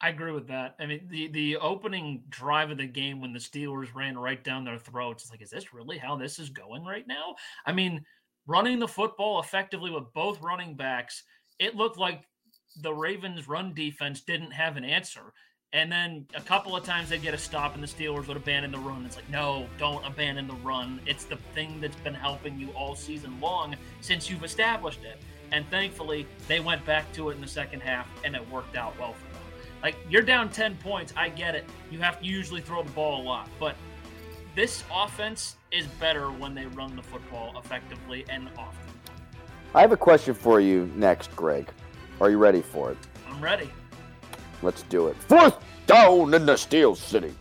I 0.00 0.10
agree 0.10 0.32
with 0.32 0.48
that. 0.48 0.76
I 0.78 0.86
mean, 0.86 1.06
the 1.08 1.28
the 1.28 1.56
opening 1.56 2.22
drive 2.28 2.70
of 2.70 2.76
the 2.76 2.86
game 2.86 3.20
when 3.20 3.32
the 3.32 3.38
Steelers 3.38 3.94
ran 3.94 4.18
right 4.18 4.42
down 4.44 4.64
their 4.64 4.78
throats, 4.78 5.24
it's 5.24 5.30
like, 5.30 5.40
is 5.40 5.50
this 5.50 5.72
really 5.72 5.96
how 5.96 6.16
this 6.16 6.38
is 6.38 6.50
going 6.50 6.84
right 6.84 7.06
now? 7.06 7.34
I 7.64 7.72
mean, 7.72 8.04
running 8.46 8.78
the 8.78 8.88
football 8.88 9.40
effectively 9.40 9.90
with 9.90 10.12
both 10.12 10.40
running 10.42 10.76
backs, 10.76 11.24
it 11.58 11.76
looked 11.76 11.98
like 11.98 12.24
the 12.82 12.92
Ravens' 12.92 13.48
run 13.48 13.74
defense 13.74 14.20
didn't 14.20 14.52
have 14.52 14.76
an 14.76 14.84
answer. 14.84 15.32
And 15.72 15.90
then 15.90 16.26
a 16.34 16.40
couple 16.40 16.76
of 16.76 16.84
times 16.84 17.08
they'd 17.08 17.22
get 17.22 17.34
a 17.34 17.38
stop, 17.38 17.74
and 17.74 17.82
the 17.82 17.88
Steelers 17.88 18.28
would 18.28 18.36
abandon 18.36 18.72
the 18.72 18.78
run. 18.78 19.04
It's 19.04 19.16
like, 19.16 19.28
no, 19.28 19.66
don't 19.78 20.04
abandon 20.06 20.46
the 20.46 20.54
run. 20.54 21.00
It's 21.06 21.24
the 21.24 21.36
thing 21.54 21.80
that's 21.80 21.96
been 21.96 22.14
helping 22.14 22.58
you 22.58 22.70
all 22.70 22.94
season 22.94 23.38
long 23.40 23.74
since 24.00 24.30
you've 24.30 24.44
established 24.44 25.04
it. 25.04 25.20
And 25.52 25.68
thankfully, 25.68 26.26
they 26.48 26.60
went 26.60 26.84
back 26.84 27.12
to 27.14 27.30
it 27.30 27.34
in 27.34 27.40
the 27.40 27.48
second 27.48 27.80
half, 27.80 28.08
and 28.24 28.34
it 28.34 28.50
worked 28.50 28.76
out 28.76 28.98
well 28.98 29.12
for 29.12 29.32
them. 29.32 29.42
Like, 29.82 29.96
you're 30.08 30.22
down 30.22 30.48
10 30.48 30.76
points. 30.76 31.12
I 31.16 31.28
get 31.28 31.54
it. 31.54 31.64
You 31.90 31.98
have 32.00 32.20
to 32.20 32.26
usually 32.26 32.60
throw 32.60 32.82
the 32.82 32.90
ball 32.92 33.20
a 33.20 33.24
lot. 33.24 33.48
But 33.60 33.76
this 34.54 34.82
offense 34.92 35.56
is 35.70 35.86
better 36.00 36.30
when 36.30 36.54
they 36.54 36.66
run 36.66 36.96
the 36.96 37.02
football 37.02 37.52
effectively 37.58 38.24
and 38.30 38.48
often. 38.56 38.80
I 39.74 39.82
have 39.82 39.92
a 39.92 39.96
question 39.96 40.32
for 40.32 40.60
you 40.60 40.90
next, 40.94 41.34
Greg. 41.36 41.68
Are 42.20 42.30
you 42.30 42.38
ready 42.38 42.62
for 42.62 42.90
it? 42.90 42.98
I'm 43.28 43.42
ready. 43.42 43.70
Let's 44.62 44.82
do 44.84 45.08
it. 45.08 45.16
Fourth 45.28 45.58
down 45.86 46.32
in 46.32 46.46
the 46.46 46.56
Steel 46.56 46.94
City. 46.94 47.34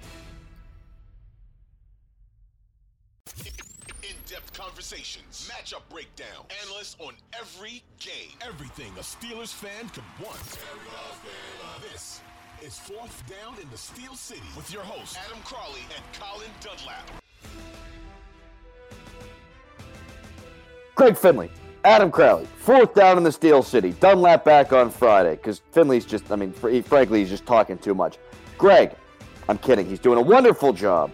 In-depth 4.04 4.54
conversations, 4.54 5.50
matchup 5.50 5.82
breakdown, 5.90 6.46
analysts 6.64 6.98
on 7.00 7.14
every 7.40 7.84
game, 8.00 8.38
everything 8.46 8.92
a 8.98 9.02
Steelers 9.02 9.54
fan 9.54 9.88
could 9.90 10.04
want. 10.22 10.38
This 11.92 12.20
is 12.62 12.78
Fourth 12.78 13.24
Down 13.30 13.56
in 13.62 13.70
the 13.72 13.78
Steel 13.78 14.16
City 14.16 14.42
with 14.58 14.72
your 14.74 14.84
hosts 14.84 15.18
Adam 15.26 15.42
Crowley 15.44 15.82
and 15.96 16.04
Colin 16.20 16.50
Dunlap. 16.60 17.10
Greg 20.96 21.18
Finley, 21.18 21.50
Adam 21.86 22.10
Crowley, 22.10 22.48
fourth 22.58 22.96
down 22.96 23.16
in 23.16 23.24
the 23.24 23.32
Steel 23.32 23.62
City. 23.62 23.92
Dunlap 24.00 24.44
back 24.44 24.74
on 24.74 24.90
Friday 24.90 25.36
because 25.36 25.62
Finley's 25.72 26.04
just, 26.04 26.32
I 26.32 26.36
mean, 26.36 26.52
frankly, 26.52 27.20
he's 27.20 27.30
just 27.30 27.46
talking 27.46 27.78
too 27.78 27.94
much. 27.94 28.18
Greg, 28.58 28.96
I'm 29.48 29.60
kidding. 29.60 29.86
He's 29.86 30.00
doing 30.00 30.18
a 30.18 30.22
wonderful 30.22 30.74
job. 30.74 31.12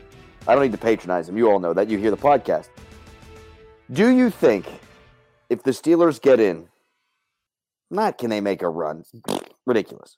I 0.48 0.56
don't 0.56 0.64
need 0.64 0.72
to 0.72 0.78
patronize 0.78 1.28
him. 1.28 1.38
You 1.38 1.52
all 1.52 1.60
know 1.60 1.74
that. 1.74 1.90
You 1.90 1.98
hear 1.98 2.10
the 2.10 2.16
podcast. 2.16 2.70
Do 3.92 4.08
you 4.08 4.30
think 4.30 4.66
if 5.50 5.62
the 5.62 5.72
Steelers 5.72 6.22
get 6.22 6.40
in, 6.40 6.70
not 7.90 8.18
can 8.18 8.30
they 8.30 8.40
make 8.40 8.62
a 8.62 8.70
run? 8.70 9.04
Ridiculous. 9.66 10.16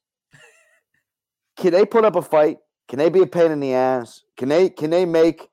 Can 1.58 1.72
they 1.72 1.84
put 1.84 2.06
up 2.06 2.16
a 2.16 2.22
fight? 2.22 2.60
Can 2.88 3.00
they 3.00 3.10
be 3.10 3.24
a 3.24 3.28
pain 3.28 3.52
in 3.52 3.60
the 3.60 3.74
ass? 3.74 4.22
Can 4.38 4.50
they 4.50 4.70
can 4.70 4.92
they 4.92 5.06
make 5.06 5.50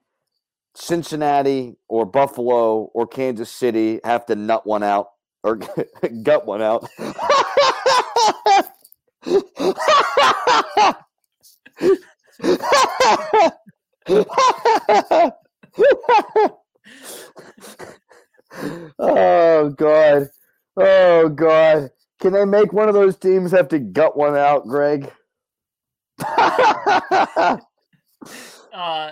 Cincinnati 0.75 1.77
or 1.89 2.07
Buffalo 2.07 2.91
or 2.95 3.07
Kansas 3.07 3.51
City 3.51 4.01
have 4.05 4.27
to 4.27 4.37
nut 4.37 4.67
one 4.67 4.83
out 4.83 5.09
or 5.43 5.57
gut 6.23 6.47
one 6.47 6.63
out? 6.63 6.89
oh 18.99 19.71
god. 19.77 20.29
Oh 20.77 21.29
god. 21.29 21.91
Can 22.21 22.33
they 22.33 22.45
make 22.45 22.73
one 22.73 22.89
of 22.89 22.95
those 22.95 23.17
teams 23.17 23.53
have 23.53 23.69
to 23.69 23.79
gut 23.79 24.17
one 24.17 24.37
out, 24.37 24.67
Greg? 24.67 25.11
uh, 28.73 29.11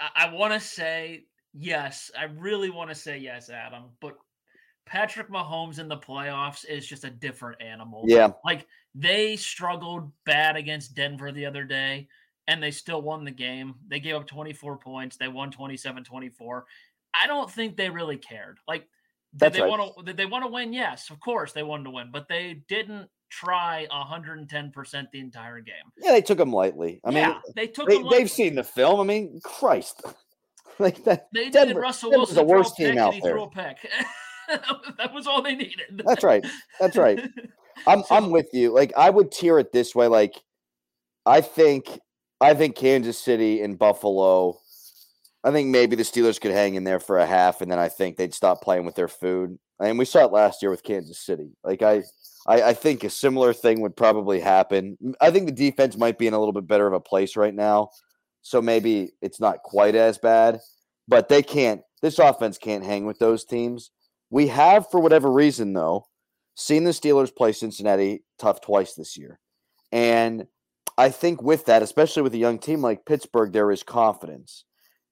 I, 0.00 0.26
I 0.26 0.32
want 0.32 0.52
to 0.52 0.60
say 0.60 1.24
yes. 1.52 2.10
I 2.18 2.24
really 2.24 2.70
want 2.70 2.90
to 2.90 2.94
say 2.94 3.18
yes, 3.18 3.50
Adam. 3.50 3.84
But 4.00 4.16
Patrick 4.86 5.28
Mahomes 5.28 5.78
in 5.78 5.88
the 5.88 5.96
playoffs 5.96 6.64
is 6.64 6.86
just 6.86 7.04
a 7.04 7.10
different 7.10 7.60
animal. 7.60 8.04
Yeah. 8.06 8.30
Like 8.44 8.66
they 8.94 9.36
struggled 9.36 10.10
bad 10.24 10.56
against 10.56 10.94
Denver 10.94 11.32
the 11.32 11.46
other 11.46 11.64
day 11.64 12.08
and 12.46 12.62
they 12.62 12.70
still 12.70 13.02
won 13.02 13.24
the 13.24 13.32
game. 13.32 13.74
They 13.88 13.98
gave 14.00 14.14
up 14.14 14.26
24 14.26 14.78
points. 14.78 15.16
They 15.16 15.28
won 15.28 15.50
27-24. 15.50 16.62
I 17.12 17.26
don't 17.26 17.50
think 17.50 17.76
they 17.76 17.90
really 17.90 18.16
cared. 18.16 18.58
Like 18.68 18.88
did 19.36 19.40
That's 19.40 19.56
they 19.56 19.62
right. 19.62 19.70
want 19.70 19.96
to 19.96 20.02
did 20.04 20.16
they 20.16 20.24
want 20.26 20.44
to 20.44 20.50
win? 20.50 20.72
Yes, 20.72 21.10
of 21.10 21.20
course 21.20 21.52
they 21.52 21.62
wanted 21.62 21.84
to 21.84 21.90
win, 21.90 22.08
but 22.10 22.26
they 22.26 22.62
didn't 22.68 23.08
try 23.28 23.86
110% 23.92 25.04
the 25.12 25.20
entire 25.20 25.60
game. 25.60 25.74
Yeah, 25.98 26.12
they 26.12 26.22
took 26.22 26.38
them 26.38 26.52
lightly. 26.52 27.00
I 27.04 27.10
yeah, 27.10 27.28
mean, 27.28 27.36
they 27.54 27.66
took 27.66 27.88
they, 27.88 27.96
them 27.96 28.08
they've 28.10 28.30
seen 28.30 28.54
the 28.54 28.64
film. 28.64 29.00
I 29.00 29.04
mean, 29.04 29.40
Christ. 29.44 30.02
like 30.78 31.04
that. 31.04 31.28
They 31.34 31.50
Denver- 31.50 31.66
needed 31.66 31.80
Russell 31.80 32.10
Denver's 32.10 32.28
Wilson 32.28 32.34
the 32.36 32.42
to 32.42 32.48
throw 32.48 32.56
a 32.56 32.58
worst 32.58 32.76
team 32.76 32.98
out 32.98 33.14
there. 33.22 33.32
threw 33.32 33.42
a 33.42 33.50
pick. 33.50 33.76
that 34.98 35.12
was 35.12 35.26
all 35.26 35.42
they 35.42 35.54
needed. 35.54 36.02
That's 36.04 36.24
right. 36.24 36.46
That's 36.80 36.96
right. 36.96 37.20
I'm 37.86 38.04
I'm 38.10 38.30
with 38.30 38.48
you. 38.54 38.72
Like 38.72 38.92
I 38.96 39.10
would 39.10 39.30
tier 39.30 39.58
it 39.58 39.72
this 39.72 39.94
way. 39.94 40.06
Like 40.06 40.34
I 41.26 41.42
think 41.42 41.98
I 42.40 42.54
think 42.54 42.76
Kansas 42.76 43.18
City 43.18 43.60
and 43.60 43.78
Buffalo. 43.78 44.58
I 45.46 45.52
think 45.52 45.68
maybe 45.68 45.94
the 45.94 46.02
Steelers 46.02 46.40
could 46.40 46.50
hang 46.50 46.74
in 46.74 46.82
there 46.82 46.98
for 46.98 47.18
a 47.18 47.26
half, 47.26 47.60
and 47.60 47.70
then 47.70 47.78
I 47.78 47.88
think 47.88 48.16
they'd 48.16 48.34
stop 48.34 48.62
playing 48.62 48.84
with 48.84 48.96
their 48.96 49.06
food. 49.06 49.56
And 49.78 49.96
we 49.96 50.04
saw 50.04 50.24
it 50.24 50.32
last 50.32 50.60
year 50.60 50.72
with 50.72 50.82
Kansas 50.82 51.20
City. 51.20 51.50
Like 51.62 51.82
I, 51.82 52.02
I, 52.48 52.62
I 52.62 52.74
think 52.74 53.04
a 53.04 53.10
similar 53.10 53.52
thing 53.52 53.80
would 53.80 53.94
probably 53.94 54.40
happen. 54.40 54.98
I 55.20 55.30
think 55.30 55.46
the 55.46 55.52
defense 55.52 55.96
might 55.96 56.18
be 56.18 56.26
in 56.26 56.34
a 56.34 56.38
little 56.40 56.52
bit 56.52 56.66
better 56.66 56.88
of 56.88 56.94
a 56.94 57.00
place 57.00 57.36
right 57.36 57.54
now, 57.54 57.90
so 58.42 58.60
maybe 58.60 59.12
it's 59.22 59.38
not 59.38 59.62
quite 59.62 59.94
as 59.94 60.18
bad. 60.18 60.58
But 61.06 61.28
they 61.28 61.44
can't. 61.44 61.82
This 62.02 62.18
offense 62.18 62.58
can't 62.58 62.84
hang 62.84 63.06
with 63.06 63.20
those 63.20 63.44
teams. 63.44 63.92
We 64.30 64.48
have, 64.48 64.90
for 64.90 64.98
whatever 64.98 65.30
reason, 65.30 65.74
though, 65.74 66.08
seen 66.56 66.82
the 66.82 66.90
Steelers 66.90 67.34
play 67.34 67.52
Cincinnati 67.52 68.24
tough 68.40 68.60
twice 68.60 68.94
this 68.94 69.16
year. 69.16 69.38
And 69.92 70.48
I 70.98 71.10
think 71.10 71.40
with 71.40 71.66
that, 71.66 71.82
especially 71.82 72.22
with 72.22 72.34
a 72.34 72.38
young 72.38 72.58
team 72.58 72.82
like 72.82 73.06
Pittsburgh, 73.06 73.52
there 73.52 73.70
is 73.70 73.84
confidence. 73.84 74.64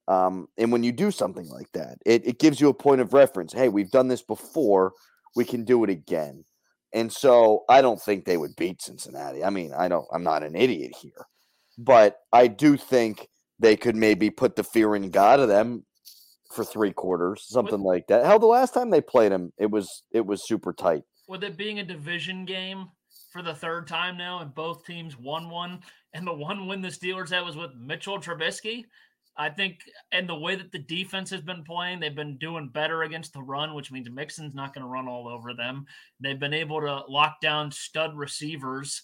Um, 0.07 0.49
and 0.59 0.71
when 0.71 0.83
you 0.83 0.93
do 0.93 1.11
something 1.11 1.49
like 1.49 1.73
that, 1.73 1.99
it, 2.05 2.27
it 2.27 2.39
gives 2.39 2.61
you 2.61 2.69
a 2.69 2.75
point 2.75 3.01
of 3.01 3.13
reference. 3.13 3.53
Hey, 3.53 3.69
we've 3.69 3.91
done 3.91 4.09
this 4.09 4.23
before. 4.23 4.93
We 5.35 5.45
can 5.45 5.65
do 5.65 5.83
it 5.85 5.91
again. 5.91 6.45
And 6.93 7.13
so 7.13 7.65
I 7.69 7.83
don't 7.83 8.01
think 8.01 8.25
they 8.25 8.37
would 8.37 8.55
beat 8.57 8.83
Cincinnati. 8.83 9.43
I 9.43 9.51
mean, 9.51 9.73
I 9.73 9.89
don't, 9.89 10.07
I'm 10.13 10.23
not 10.23 10.45
an 10.45 10.55
idiot 10.55 10.93
here. 11.01 11.27
But 11.77 12.19
I 12.33 12.47
do 12.47 12.77
think 12.77 13.29
they 13.59 13.77
could 13.77 13.97
maybe 13.97 14.31
put 14.31 14.57
the 14.57 14.63
fear 14.63 14.95
in 14.95 15.11
God 15.11 15.41
of 15.41 15.49
them 15.49 15.85
for 16.55 16.65
three 16.65 16.93
quarters, 16.93 17.45
something 17.49 17.81
like 17.81 18.07
that. 18.07 18.25
Hell, 18.25 18.39
the 18.39 18.47
last 18.47 18.75
time 18.75 18.91
they 18.91 19.01
played 19.01 19.33
them, 19.33 19.53
it 19.59 19.71
was 19.71 20.05
it 20.13 20.25
was 20.25 20.47
super 20.47 20.73
tight. 20.73 21.03
With 21.27 21.43
it 21.43 21.57
being 21.57 21.81
a 21.81 21.85
division 21.85 22.45
game 22.45 22.91
for 23.33 23.43
the 23.43 23.55
third 23.55 23.89
time 23.89 24.17
now, 24.17 24.41
and 24.41 24.55
both 24.55 24.85
teams 24.85 25.19
won 25.19 25.51
one, 25.51 25.81
and 26.13 26.27
the 26.27 26.33
one 26.33 26.69
win 26.69 26.81
the 26.81 26.89
Steelers 26.89 27.31
had 27.31 27.45
was 27.45 27.57
with 27.57 27.73
Mitchell 27.75 28.21
Trubisky. 28.21 28.85
I 29.37 29.51
think, 29.51 29.81
and 30.13 30.29
the 30.29 30.35
way 30.35 30.55
that 30.55 30.71
the 30.71 30.79
defense 30.79 31.31
has 31.31 31.41
been 31.41 31.65
playing, 31.65 31.99
they've 31.99 32.15
been 32.15 32.39
doing 32.39 32.69
better 32.69 33.03
against 33.03 33.33
the 33.33 33.43
run, 33.43 33.75
which 33.75 33.91
means 33.91 34.09
Mixon's 34.09 34.55
not 34.55 34.75
going 34.75 34.83
to 34.83 34.91
run 34.91 35.09
all 35.09 35.29
over 35.29 35.55
them. 35.55 35.87
They've 36.21 36.39
been 36.39 36.55
able 36.55 36.81
to 36.81 37.03
lock 37.09 37.41
down 37.41 37.73
stud 37.73 38.17
receivers. 38.17 39.03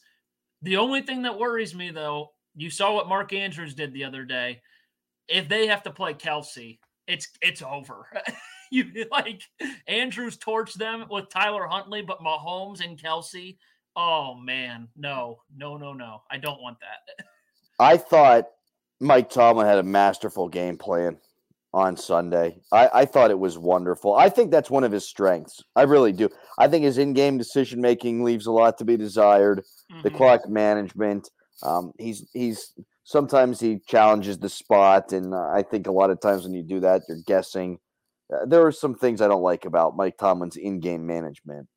The 0.62 0.76
only 0.76 1.02
thing 1.02 1.22
that 1.22 1.38
worries 1.38 1.74
me, 1.74 1.90
though, 1.90 2.32
you 2.54 2.70
saw 2.70 2.94
what 2.94 3.08
Mark 3.08 3.32
Andrews 3.32 3.74
did 3.74 3.92
the 3.92 4.04
other 4.04 4.24
day. 4.24 4.60
If 5.28 5.48
they 5.48 5.66
have 5.66 5.82
to 5.84 5.90
play 5.90 6.14
Kelsey, 6.14 6.80
it's 7.06 7.28
it's 7.42 7.62
over. 7.62 8.06
you 8.70 9.06
like 9.10 9.42
Andrews 9.86 10.36
torched 10.36 10.74
them 10.74 11.06
with 11.10 11.28
Tyler 11.28 11.66
Huntley, 11.66 12.02
but 12.02 12.20
Mahomes 12.20 12.84
and 12.84 13.00
Kelsey. 13.00 13.58
Oh 13.96 14.34
man, 14.34 14.88
no, 14.96 15.38
no, 15.56 15.76
no, 15.76 15.92
no. 15.92 16.22
I 16.30 16.38
don't 16.38 16.62
want 16.62 16.78
that. 16.80 17.24
I 17.80 17.96
thought 17.96 18.48
Mike 19.00 19.30
Tomlin 19.30 19.66
had 19.66 19.78
a 19.78 19.82
masterful 19.82 20.48
game 20.48 20.76
plan 20.76 21.16
on 21.72 21.96
Sunday. 21.96 22.58
I, 22.72 22.88
I 22.92 23.04
thought 23.04 23.30
it 23.30 23.38
was 23.38 23.56
wonderful. 23.56 24.14
I 24.14 24.28
think 24.28 24.50
that's 24.50 24.70
one 24.70 24.84
of 24.84 24.92
his 24.92 25.08
strengths. 25.08 25.62
I 25.76 25.82
really 25.82 26.12
do. 26.12 26.28
I 26.58 26.68
think 26.68 26.84
his 26.84 26.98
in-game 26.98 27.38
decision 27.38 27.80
making 27.80 28.24
leaves 28.24 28.46
a 28.46 28.52
lot 28.52 28.76
to 28.78 28.84
be 28.84 28.96
desired. 28.96 29.64
The 30.02 30.10
Mhm. 30.10 30.16
clock 30.16 30.48
management. 30.48 31.30
Um, 31.62 31.92
he's 31.98 32.28
he's 32.32 32.72
sometimes 33.04 33.60
he 33.60 33.80
challenges 33.86 34.38
the 34.38 34.48
spot, 34.48 35.12
and 35.12 35.34
uh, 35.34 35.48
I 35.48 35.62
think 35.62 35.86
a 35.86 35.92
lot 35.92 36.10
of 36.10 36.20
times 36.20 36.44
when 36.44 36.54
you 36.54 36.62
do 36.62 36.80
that, 36.80 37.02
you're 37.08 37.18
guessing. 37.26 37.78
Uh, 38.32 38.46
there 38.46 38.64
are 38.64 38.72
some 38.72 38.94
things 38.94 39.20
I 39.20 39.28
don't 39.28 39.42
like 39.42 39.64
about 39.64 39.96
Mike 39.96 40.16
Tomlin's 40.16 40.56
in-game 40.56 41.06
management, 41.06 41.68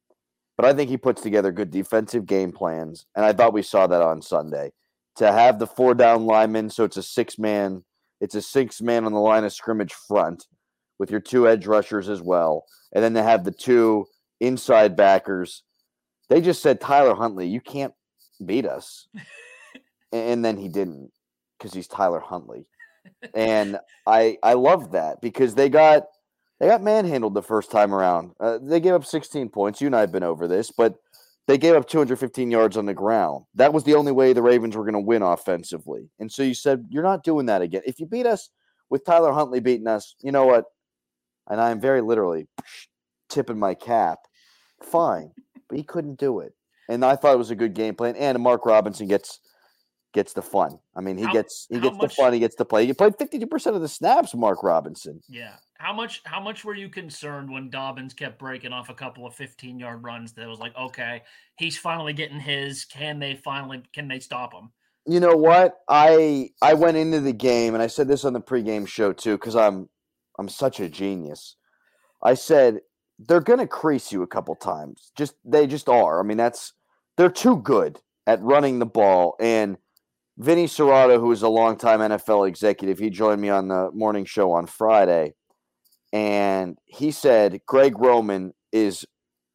but 0.56 0.66
I 0.66 0.74
think 0.74 0.90
he 0.90 0.98
puts 0.98 1.22
together 1.22 1.52
good 1.52 1.72
defensive 1.72 2.26
game 2.26 2.52
plans, 2.52 3.06
and 3.16 3.26
I 3.26 3.34
thought 3.34 3.54
we 3.54 3.62
saw 3.64 3.88
that 3.88 4.02
on 4.02 4.22
Sunday. 4.22 4.72
To 5.18 5.32
have 5.32 5.60
the 5.60 5.68
four 5.68 5.94
down 5.94 6.26
linemen, 6.26 6.70
so 6.70 6.84
it's 6.84 6.98
a 6.98 7.04
six 7.04 7.38
man, 7.38 7.84
it's 8.20 8.36
a 8.36 8.42
six 8.42 8.82
man 8.82 9.06
on 9.06 9.14
the 9.14 9.20
line 9.20 9.44
of 9.44 9.54
scrimmage 9.54 9.94
front 9.94 10.48
with 10.98 11.12
your 11.12 11.20
two 11.20 11.48
edge 11.48 11.68
rushers 11.68 12.10
as 12.10 12.22
well, 12.22 12.66
and 12.94 13.04
then 13.04 13.14
to 13.14 13.22
have 13.22 13.44
the 13.44 13.52
two 13.52 14.06
inside 14.40 14.96
backers. 14.96 15.64
They 16.30 16.42
just 16.42 16.64
said 16.64 16.82
Tyler 16.82 17.14
Huntley, 17.14 17.48
you 17.48 17.62
can't 17.62 17.94
beat 18.44 18.66
us, 18.66 19.08
and 20.12 20.44
then 20.44 20.58
he 20.58 20.68
didn't 20.68 21.12
because 21.58 21.74
he's 21.74 21.88
Tyler 21.88 22.20
Huntley, 22.20 22.66
and 23.36 23.78
I 24.08 24.38
I 24.42 24.54
love 24.54 24.94
that 24.94 25.22
because 25.22 25.54
they 25.54 25.70
got 25.70 26.08
they 26.60 26.68
got 26.68 26.82
manhandled 26.82 27.34
the 27.34 27.42
first 27.44 27.72
time 27.72 27.94
around. 27.94 28.32
Uh, 28.40 28.58
they 28.62 28.80
gave 28.80 28.94
up 28.94 29.06
16 29.06 29.50
points. 29.50 29.82
You 29.82 29.88
and 29.88 29.96
I 29.96 30.00
have 30.00 30.12
been 30.12 30.24
over 30.24 30.48
this, 30.48 30.72
but 30.72 30.96
they 31.48 31.58
gave 31.58 31.76
up 31.76 31.88
215 31.88 32.50
yards 32.52 32.78
on 32.78 32.86
the 32.86 32.94
ground. 32.94 33.46
That 33.56 33.74
was 33.74 33.84
the 33.84 33.96
only 33.96 34.12
way 34.12 34.32
the 34.34 34.42
Ravens 34.42 34.76
were 34.78 34.84
going 34.84 34.94
to 34.94 35.00
win 35.00 35.22
offensively. 35.22 36.10
And 36.20 36.32
so 36.32 36.42
you 36.44 36.54
said, 36.54 36.86
you're 36.90 37.04
not 37.04 37.24
doing 37.24 37.48
that 37.48 37.62
again. 37.62 37.82
If 37.86 38.00
you 38.00 38.06
beat 38.06 38.26
us 38.26 38.50
with 38.90 39.06
Tyler 39.06 39.34
Huntley 39.34 39.60
beating 39.60 39.88
us, 39.88 40.16
you 40.22 40.32
know 40.32 40.46
what? 40.46 40.66
And 41.50 41.60
I'm 41.60 41.82
very 41.82 42.02
literally 42.02 42.48
tipping 43.30 43.60
my 43.60 43.74
cap. 43.74 44.20
Fine. 44.82 45.32
But 45.68 45.78
he 45.78 45.84
couldn't 45.84 46.20
do 46.20 46.40
it. 46.40 46.54
And 46.90 47.04
I 47.04 47.16
thought 47.16 47.34
it 47.34 47.38
was 47.38 47.52
a 47.52 47.56
good 47.56 47.74
game 47.74 47.96
plan. 47.96 48.16
And 48.16 48.40
Mark 48.40 48.66
Robinson 48.66 49.08
gets 49.08 49.40
gets 50.14 50.34
the 50.34 50.42
fun. 50.44 50.78
I 50.96 51.02
mean, 51.02 51.18
he 51.18 51.24
How- 51.24 51.34
gets 51.34 51.66
he 51.72 51.80
gets 51.80 51.98
much- 51.98 52.16
the 52.16 52.22
fun. 52.22 52.34
He 52.34 52.40
gets 52.40 52.56
to 52.56 52.66
play. 52.66 52.86
He 52.86 52.94
played 52.94 53.18
52% 53.18 53.76
of 53.76 53.82
the 53.82 53.88
snaps, 53.88 54.36
Mark 54.36 54.62
Robinson. 54.62 55.22
Yeah. 55.28 55.56
How 55.84 55.92
much 55.92 56.22
how 56.24 56.40
much 56.40 56.64
were 56.64 56.76
you 56.76 56.88
concerned 56.88 57.52
when 57.52 57.70
Dobbins 57.70 58.14
kept 58.14 58.40
breaking 58.40 58.72
off 58.72 58.88
a 58.88 58.94
couple 58.94 59.28
of 59.28 59.36
15 59.36 59.80
yard 59.80 60.02
runs 60.02 60.32
that 60.32 60.48
was 60.48 60.60
like, 60.60 60.74
okay, 60.78 61.24
he's 61.58 61.78
finally 61.78 62.14
getting 62.14 62.40
his. 62.40 62.86
Can 62.86 63.20
they 63.20 63.36
finally 63.36 63.84
can 63.94 64.08
they 64.08 64.20
stop 64.20 64.54
him? 64.54 64.72
You 65.06 65.20
know 65.20 65.36
what? 65.36 65.80
I 65.90 66.52
I 66.62 66.76
went 66.76 66.96
into 66.96 67.20
the 67.20 67.34
game 67.34 67.74
and 67.74 67.84
I 67.84 67.88
said 67.88 68.08
this 68.08 68.24
on 68.24 68.32
the 68.32 68.40
pregame 68.40 68.88
show 68.88 69.12
too 69.12 69.34
because 69.34 69.58
I'm 69.58 69.90
I'm 70.40 70.48
such 70.48 70.80
a 70.80 70.88
genius. 70.88 71.58
I 72.24 72.36
said 72.36 72.80
they're 73.20 73.42
gonna 73.42 73.68
crease 73.68 74.10
you 74.10 74.24
a 74.24 74.28
couple 74.28 74.56
times. 74.56 75.12
Just 75.18 75.34
they 75.44 75.68
just 75.68 75.90
are. 75.90 76.18
I 76.18 76.24
mean 76.24 76.38
that's 76.38 76.72
they're 77.18 77.30
too 77.30 77.58
good 77.58 78.00
at 78.26 78.42
running 78.42 78.80
the 78.80 78.86
ball. 78.86 79.36
And 79.38 79.76
Vinny 80.38 80.66
Cerrato, 80.66 81.20
who 81.20 81.34
is 81.34 81.42
a 81.42 81.50
longtime 81.50 82.00
NFL 82.00 82.48
executive, 82.48 83.00
he 83.00 83.10
joined 83.10 83.42
me 83.42 83.50
on 83.50 83.68
the 83.68 83.92
morning 83.92 84.24
show 84.24 84.54
on 84.54 84.66
Friday, 84.66 85.34
and 86.14 86.80
he 86.86 87.12
said 87.12 87.62
Greg 87.68 88.00
Roman 88.00 88.54
is 88.72 89.06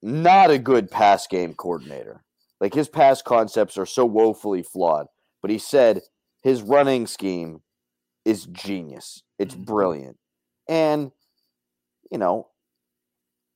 not 0.03 0.51
a 0.51 0.59
good 0.59 0.91
pass 0.91 1.27
game 1.29 1.55
coordinator. 1.55 2.25
Like 2.61 2.75
his 2.75 2.89
pass 2.91 3.23
concepts 3.23 3.79
are 3.79 3.87
so 3.87 4.05
woefully 4.07 4.63
flawed 4.65 5.07
but 5.43 5.53
he 5.53 5.59
said 5.59 6.03
his 6.43 6.63
running 6.63 7.07
scheme 7.07 7.63
is 8.25 8.47
genius. 8.47 9.23
It's 9.39 9.55
Mhm. 9.57 9.67
brilliant. 9.67 10.19
And 10.69 11.13
you 12.11 12.19
know, 12.19 12.49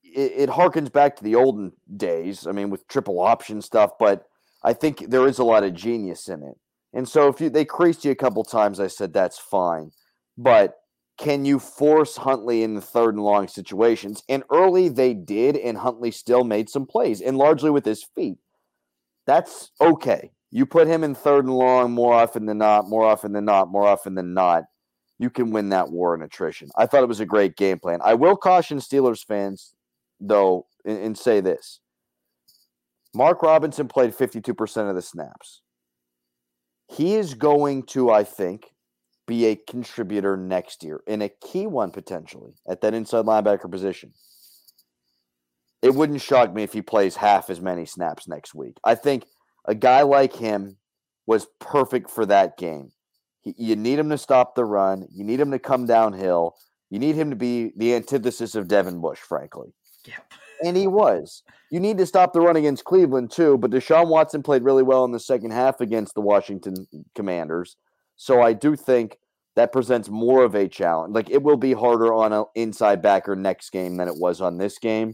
it, 0.03 0.33
it 0.35 0.49
harkens 0.49 0.91
back 0.91 1.15
to 1.17 1.23
the 1.23 1.35
olden 1.35 1.73
days. 1.95 2.47
I 2.47 2.51
mean, 2.51 2.69
with 2.69 2.87
triple 2.87 3.19
option 3.19 3.61
stuff, 3.61 3.91
but 3.99 4.25
I 4.63 4.73
think 4.73 5.09
there 5.09 5.27
is 5.27 5.39
a 5.39 5.43
lot 5.43 5.63
of 5.63 5.73
genius 5.73 6.27
in 6.29 6.43
it. 6.43 6.57
And 6.93 7.07
so 7.07 7.27
if 7.27 7.41
you 7.41 7.49
they 7.49 7.65
creased 7.65 8.05
you 8.05 8.11
a 8.11 8.15
couple 8.15 8.43
times, 8.43 8.79
I 8.79 8.87
said 8.87 9.13
that's 9.13 9.39
fine. 9.39 9.91
But 10.37 10.75
can 11.17 11.45
you 11.45 11.59
force 11.59 12.17
Huntley 12.17 12.63
in 12.63 12.73
the 12.73 12.81
third 12.81 13.15
and 13.15 13.23
long 13.23 13.47
situations? 13.47 14.23
And 14.29 14.43
early 14.51 14.89
they 14.89 15.13
did, 15.13 15.55
and 15.57 15.77
Huntley 15.77 16.11
still 16.11 16.43
made 16.43 16.69
some 16.69 16.85
plays, 16.85 17.21
and 17.21 17.37
largely 17.37 17.69
with 17.69 17.85
his 17.85 18.03
feet. 18.03 18.37
That's 19.25 19.71
okay. 19.79 20.31
You 20.51 20.65
put 20.65 20.87
him 20.87 21.03
in 21.03 21.15
third 21.15 21.45
and 21.45 21.55
long 21.55 21.91
more 21.91 22.13
often 22.13 22.45
than 22.45 22.57
not, 22.57 22.89
more 22.89 23.05
often 23.05 23.33
than 23.33 23.45
not, 23.45 23.71
more 23.71 23.87
often 23.87 24.15
than 24.15 24.33
not. 24.33 24.65
You 25.19 25.29
can 25.29 25.51
win 25.51 25.69
that 25.69 25.91
war 25.91 26.15
in 26.15 26.21
attrition. 26.21 26.69
I 26.75 26.85
thought 26.85 27.03
it 27.03 27.07
was 27.07 27.19
a 27.19 27.25
great 27.25 27.55
game 27.55 27.79
plan. 27.79 27.99
I 28.03 28.15
will 28.15 28.35
caution 28.35 28.79
Steelers 28.79 29.25
fans, 29.25 29.73
though, 30.19 30.65
and, 30.85 30.97
and 30.97 31.17
say 31.17 31.39
this 31.39 31.79
Mark 33.13 33.41
Robinson 33.43 33.87
played 33.87 34.15
52% 34.15 34.89
of 34.89 34.95
the 34.95 35.01
snaps. 35.01 35.61
He 36.87 37.15
is 37.15 37.35
going 37.35 37.83
to, 37.87 38.11
I 38.11 38.23
think, 38.23 38.72
be 39.27 39.45
a 39.45 39.55
contributor 39.55 40.35
next 40.35 40.83
year 40.83 41.01
and 41.07 41.23
a 41.23 41.29
key 41.29 41.67
one 41.67 41.91
potentially 41.91 42.53
at 42.67 42.81
that 42.81 42.93
inside 42.93 43.25
linebacker 43.25 43.69
position. 43.69 44.13
It 45.81 45.93
wouldn't 45.93 46.21
shock 46.21 46.53
me 46.53 46.63
if 46.63 46.73
he 46.73 46.81
plays 46.81 47.15
half 47.15 47.49
as 47.49 47.59
many 47.59 47.85
snaps 47.85 48.27
next 48.27 48.55
week. 48.55 48.77
I 48.83 48.95
think 48.95 49.25
a 49.65 49.75
guy 49.75 50.01
like 50.01 50.33
him 50.33 50.77
was 51.25 51.47
perfect 51.59 52.09
for 52.09 52.25
that 52.25 52.57
game. 52.57 52.91
He, 53.41 53.53
you 53.57 53.75
need 53.75 53.99
him 53.99 54.09
to 54.09 54.17
stop 54.17 54.55
the 54.55 54.65
run, 54.65 55.07
you 55.11 55.23
need 55.23 55.39
him 55.39 55.51
to 55.51 55.59
come 55.59 55.85
downhill, 55.85 56.55
you 56.89 56.99
need 56.99 57.15
him 57.15 57.29
to 57.29 57.35
be 57.35 57.73
the 57.75 57.95
antithesis 57.95 58.55
of 58.55 58.67
Devin 58.67 59.01
Bush, 59.01 59.19
frankly. 59.19 59.73
Yep. 60.05 60.33
And 60.63 60.77
he 60.77 60.87
was. 60.87 61.43
You 61.69 61.79
need 61.79 61.97
to 61.97 62.05
stop 62.05 62.31
the 62.31 62.39
run 62.39 62.55
against 62.55 62.85
Cleveland, 62.85 63.31
too, 63.31 63.57
but 63.57 63.71
Deshaun 63.71 64.07
Watson 64.07 64.43
played 64.43 64.63
really 64.63 64.83
well 64.83 65.03
in 65.03 65.11
the 65.11 65.19
second 65.19 65.51
half 65.51 65.81
against 65.81 66.13
the 66.13 66.21
Washington 66.21 66.87
Commanders. 67.15 67.75
So 68.23 68.41
I 68.41 68.53
do 68.53 68.77
think 68.77 69.17
that 69.57 69.73
presents 69.73 70.07
more 70.07 70.45
of 70.45 70.55
a 70.55 70.69
challenge. 70.69 71.13
Like 71.13 71.29
it 71.29 71.43
will 71.43 71.57
be 71.57 71.73
harder 71.73 72.13
on 72.13 72.31
an 72.31 72.45
inside 72.55 73.01
backer 73.01 73.35
next 73.35 73.71
game 73.71 73.97
than 73.97 74.07
it 74.07 74.15
was 74.15 74.39
on 74.39 74.57
this 74.57 74.79
game. 74.79 75.13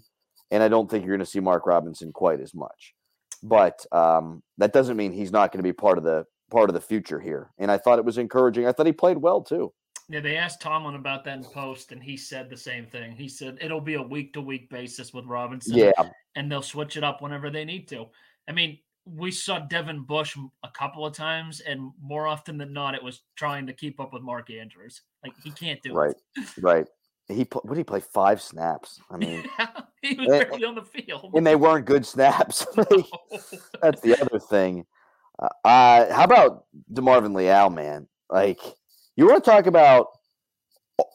And 0.52 0.62
I 0.62 0.67
don't 0.67 0.88
think 0.88 1.04
you're 1.04 1.15
going 1.15 1.26
to 1.26 1.32
see 1.32 1.39
Mark 1.39 1.65
Robinson 1.65 2.12
quite 2.12 2.39
as 2.39 2.54
much. 2.54 2.93
But 3.41 3.84
um, 3.91 4.43
that 4.60 4.74
doesn't 4.74 4.95
mean 4.95 5.12
he's 5.12 5.32
not 5.32 5.52
going 5.52 5.58
to 5.58 5.67
be 5.67 5.74
part 5.74 5.98
of 5.98 6.04
the 6.04 6.24
part 6.52 6.69
of 6.69 6.76
the 6.76 6.82
future 6.82 7.19
here. 7.19 7.50
And 7.58 7.72
I 7.72 7.80
thought 7.80 7.98
it 7.98 8.06
was 8.06 8.19
encouraging. 8.19 8.67
I 8.67 8.74
thought 8.74 8.86
he 8.86 8.91
played 8.91 9.17
well 9.17 9.41
too. 9.41 9.74
Yeah, 10.08 10.19
they 10.19 10.38
asked 10.38 10.62
Tomlin 10.62 10.93
about 10.93 11.24
that 11.24 11.38
in 11.38 11.43
post, 11.43 11.91
and 11.91 12.04
he 12.04 12.15
said 12.15 12.48
the 12.48 12.58
same 12.58 12.86
thing. 12.86 13.13
He 13.13 13.28
said 13.28 13.58
it'll 13.60 13.82
be 13.82 13.95
a 13.95 14.02
week 14.04 14.34
to 14.34 14.41
week 14.41 14.69
basis 14.69 15.15
with 15.15 15.26
Robinson. 15.26 15.76
Yeah. 15.76 15.93
And 16.36 16.52
they'll 16.52 16.62
switch 16.62 16.95
it 16.95 17.04
up 17.04 17.24
whenever 17.24 17.50
they 17.50 17.65
need 17.65 17.88
to. 17.88 18.06
I 18.48 18.52
mean, 18.52 18.78
we 19.15 19.32
saw 19.32 19.60
Devin 19.60 20.04
Bush 20.04 20.38
a 20.63 20.69
couple 20.69 21.06
of 21.06 21.13
times, 21.13 21.62
and 21.62 21.91
more 22.02 22.28
often 22.28 22.58
than 22.58 22.74
not, 22.74 22.95
it 22.95 23.04
was 23.04 23.22
trying 23.36 23.67
to 23.67 23.74
keep 23.74 24.00
up 24.00 24.13
with 24.13 24.22
Mark 24.22 24.50
Andrews. 24.50 25.02
Like 25.24 25.34
he 25.43 25.52
can't 25.52 25.82
do 25.82 25.93
right, 25.93 26.15
it. 26.36 26.39
Right, 26.39 26.48
Right. 26.62 26.88
He 27.28 27.48
what 27.52 27.67
did 27.67 27.78
he 27.78 27.84
play 27.84 28.00
five 28.00 28.41
snaps? 28.41 29.00
I 29.12 29.17
mean, 29.17 29.43
he 30.02 30.15
was 30.15 30.28
barely 30.28 30.65
on 30.65 30.74
the 30.74 30.82
field, 30.82 31.32
and 31.36 31.45
they 31.45 31.56
weren't 31.56 31.86
good 31.86 32.04
snaps. 32.06 32.65
That's 33.82 34.02
the 34.02 34.19
other 34.19 34.39
thing. 34.39 34.86
Uh, 35.38 35.48
uh, 35.63 36.13
how 36.13 36.24
about 36.24 36.65
DeMarvin 36.91 37.36
Leal, 37.36 37.69
man? 37.69 38.08
Like, 38.32 38.60
you 39.15 39.28
want 39.28 39.43
to 39.43 39.50
talk 39.50 39.67
about 39.67 40.08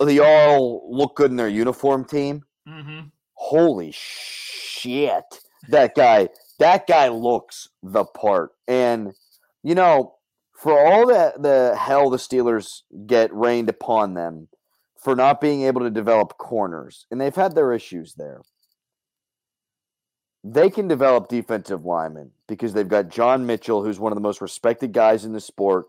the 0.00 0.20
all 0.20 0.88
look 0.88 1.16
good 1.16 1.32
in 1.32 1.36
their 1.36 1.48
uniform 1.48 2.04
team? 2.04 2.44
Mm-hmm. 2.68 3.08
Holy 3.32 3.90
shit! 3.92 5.24
That 5.68 5.96
guy 5.96 6.28
that 6.58 6.86
guy 6.86 7.08
looks 7.08 7.68
the 7.82 8.04
part. 8.04 8.50
And, 8.68 9.12
you 9.62 9.74
know, 9.74 10.14
for 10.54 10.78
all 10.78 11.08
that 11.08 11.42
the 11.42 11.76
hell 11.78 12.10
the 12.10 12.16
Steelers 12.16 12.82
get 13.06 13.34
rained 13.34 13.68
upon 13.68 14.14
them 14.14 14.48
for 14.96 15.14
not 15.14 15.40
being 15.40 15.62
able 15.62 15.82
to 15.82 15.90
develop 15.90 16.38
corners, 16.38 17.06
and 17.10 17.20
they've 17.20 17.34
had 17.34 17.54
their 17.54 17.72
issues 17.72 18.14
there. 18.14 18.40
They 20.42 20.70
can 20.70 20.88
develop 20.88 21.28
defensive 21.28 21.84
linemen 21.84 22.30
because 22.48 22.72
they've 22.72 22.88
got 22.88 23.08
John 23.08 23.46
Mitchell, 23.46 23.82
who's 23.82 23.98
one 23.98 24.12
of 24.12 24.16
the 24.16 24.22
most 24.22 24.40
respected 24.40 24.92
guys 24.92 25.24
in 25.24 25.32
the 25.32 25.40
sport, 25.40 25.86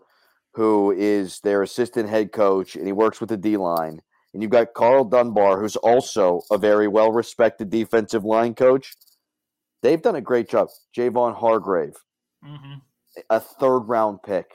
who 0.52 0.92
is 0.92 1.40
their 1.40 1.62
assistant 1.62 2.08
head 2.08 2.32
coach, 2.32 2.74
and 2.76 2.86
he 2.86 2.92
works 2.92 3.20
with 3.20 3.28
the 3.28 3.36
D 3.36 3.56
line. 3.56 4.00
And 4.32 4.42
you've 4.42 4.52
got 4.52 4.74
Karl 4.74 5.04
Dunbar, 5.04 5.60
who's 5.60 5.76
also 5.76 6.42
a 6.50 6.58
very 6.58 6.88
well 6.88 7.10
respected 7.10 7.70
defensive 7.70 8.24
line 8.24 8.54
coach 8.54 8.94
They've 9.86 10.02
done 10.02 10.16
a 10.16 10.20
great 10.20 10.48
job. 10.48 10.66
Javon 10.98 11.36
Hargrave, 11.36 11.94
mm-hmm. 12.44 12.78
a 13.30 13.38
third 13.38 13.82
round 13.82 14.20
pick. 14.20 14.46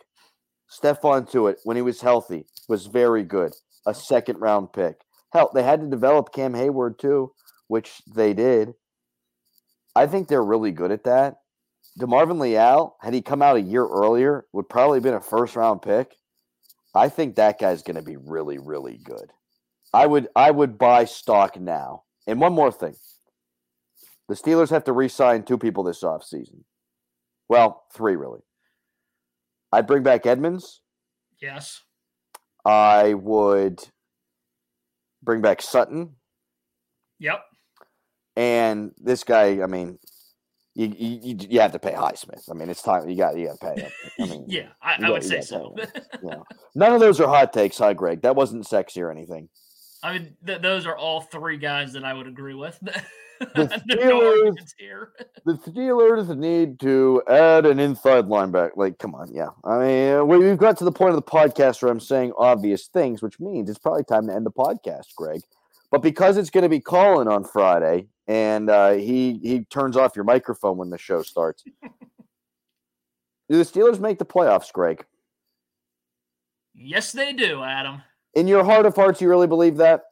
Stephon 0.69 1.31
Tuitt, 1.31 1.59
when 1.63 1.77
he 1.77 1.81
was 1.81 2.01
healthy, 2.01 2.47
was 2.67 2.87
very 2.87 3.23
good. 3.23 3.53
A 3.87 3.93
second 3.93 4.41
round 4.41 4.73
pick. 4.73 4.97
Hell, 5.31 5.49
they 5.53 5.63
had 5.63 5.79
to 5.79 5.87
develop 5.87 6.33
Cam 6.33 6.51
Heyward 6.51 6.97
too, 6.97 7.31
which 7.69 8.01
they 8.13 8.33
did. 8.33 8.73
I 9.95 10.05
think 10.05 10.27
they're 10.27 10.43
really 10.43 10.73
good 10.73 10.91
at 10.91 11.05
that. 11.05 11.35
DeMarvin 11.97 12.41
Leal, 12.41 12.97
had 12.99 13.13
he 13.13 13.21
come 13.21 13.41
out 13.41 13.55
a 13.55 13.61
year 13.61 13.87
earlier, 13.87 14.47
would 14.51 14.67
probably 14.67 14.97
have 14.97 15.03
been 15.03 15.13
a 15.13 15.21
first 15.21 15.55
round 15.55 15.81
pick. 15.81 16.13
I 16.93 17.07
think 17.07 17.37
that 17.37 17.57
guy's 17.57 17.83
going 17.83 17.95
to 17.95 18.01
be 18.01 18.17
really, 18.17 18.57
really 18.57 18.99
good. 19.01 19.31
I 19.93 20.07
would, 20.07 20.27
I 20.35 20.51
would 20.51 20.77
buy 20.77 21.05
stock 21.05 21.57
now. 21.57 22.03
And 22.27 22.41
one 22.41 22.51
more 22.51 22.73
thing, 22.73 22.95
the 24.31 24.37
Steelers 24.37 24.69
have 24.69 24.85
to 24.85 24.93
re-sign 24.93 25.43
two 25.43 25.57
people 25.57 25.83
this 25.83 26.03
offseason. 26.03 26.63
Well, 27.49 27.83
three 27.93 28.15
really. 28.15 28.39
I'd 29.73 29.87
bring 29.87 30.03
back 30.03 30.25
Edmunds. 30.25 30.79
Yes. 31.41 31.81
I 32.63 33.13
would 33.13 33.85
bring 35.21 35.41
back 35.41 35.61
Sutton. 35.61 36.15
Yep. 37.19 37.43
And 38.37 38.91
this 38.97 39.25
guy, 39.25 39.61
I 39.61 39.65
mean, 39.65 39.99
you, 40.75 40.95
you 40.97 41.37
you 41.49 41.59
have 41.59 41.73
to 41.73 41.79
pay 41.79 41.91
Highsmith. 41.91 42.49
I 42.49 42.53
mean, 42.53 42.69
it's 42.69 42.81
time 42.81 43.09
you 43.09 43.17
got 43.17 43.37
you 43.37 43.47
got 43.47 43.59
to 43.59 43.75
pay 43.75 43.81
him. 43.81 43.91
I 44.17 44.25
mean, 44.27 44.45
yeah, 44.47 44.69
I, 44.81 44.95
I 45.03 45.09
would 45.09 45.25
say 45.25 45.41
so. 45.41 45.75
yeah. 46.23 46.37
None 46.73 46.93
of 46.93 47.01
those 47.01 47.19
are 47.19 47.27
hot 47.27 47.51
takes, 47.51 47.79
huh, 47.79 47.91
Greg? 47.91 48.21
That 48.21 48.37
wasn't 48.37 48.65
sexy 48.65 49.01
or 49.01 49.11
anything. 49.11 49.49
I 50.01 50.13
mean, 50.13 50.37
th- 50.47 50.61
those 50.61 50.85
are 50.85 50.97
all 50.97 51.19
three 51.19 51.57
guys 51.57 51.91
that 51.93 52.05
I 52.05 52.13
would 52.13 52.27
agree 52.27 52.53
with. 52.53 52.79
The 53.55 53.65
Steelers, 53.89 54.55
the 55.45 55.53
Steelers 55.53 56.37
need 56.37 56.79
to 56.81 57.23
add 57.27 57.65
an 57.65 57.79
inside 57.79 58.25
linebacker. 58.25 58.71
Like, 58.75 58.99
come 58.99 59.15
on, 59.15 59.33
yeah. 59.33 59.49
I 59.65 59.79
mean, 59.79 60.27
we've 60.27 60.57
got 60.57 60.77
to 60.77 60.83
the 60.83 60.91
point 60.91 61.09
of 61.09 61.15
the 61.15 61.23
podcast 61.23 61.81
where 61.81 61.91
I'm 61.91 61.99
saying 61.99 62.33
obvious 62.37 62.87
things, 62.87 63.21
which 63.21 63.39
means 63.39 63.69
it's 63.69 63.79
probably 63.79 64.03
time 64.03 64.27
to 64.27 64.33
end 64.33 64.45
the 64.45 64.51
podcast, 64.51 65.15
Greg. 65.15 65.41
But 65.89 66.03
because 66.03 66.37
it's 66.37 66.51
going 66.51 66.63
to 66.63 66.69
be 66.69 66.79
Colin 66.79 67.27
on 67.27 67.43
Friday, 67.43 68.07
and 68.27 68.69
uh, 68.69 68.91
he 68.91 69.39
he 69.41 69.65
turns 69.65 69.97
off 69.97 70.15
your 70.15 70.25
microphone 70.25 70.77
when 70.77 70.89
the 70.89 70.97
show 70.97 71.23
starts. 71.23 71.63
do 71.63 73.57
the 73.57 73.63
Steelers 73.63 73.99
make 73.99 74.19
the 74.19 74.25
playoffs, 74.25 74.71
Greg? 74.71 75.03
Yes, 76.75 77.11
they 77.11 77.33
do, 77.33 77.63
Adam. 77.63 78.03
In 78.35 78.47
your 78.47 78.63
heart 78.63 78.85
of 78.85 78.95
hearts, 78.95 79.19
you 79.19 79.27
really 79.29 79.47
believe 79.47 79.77
that? 79.77 80.03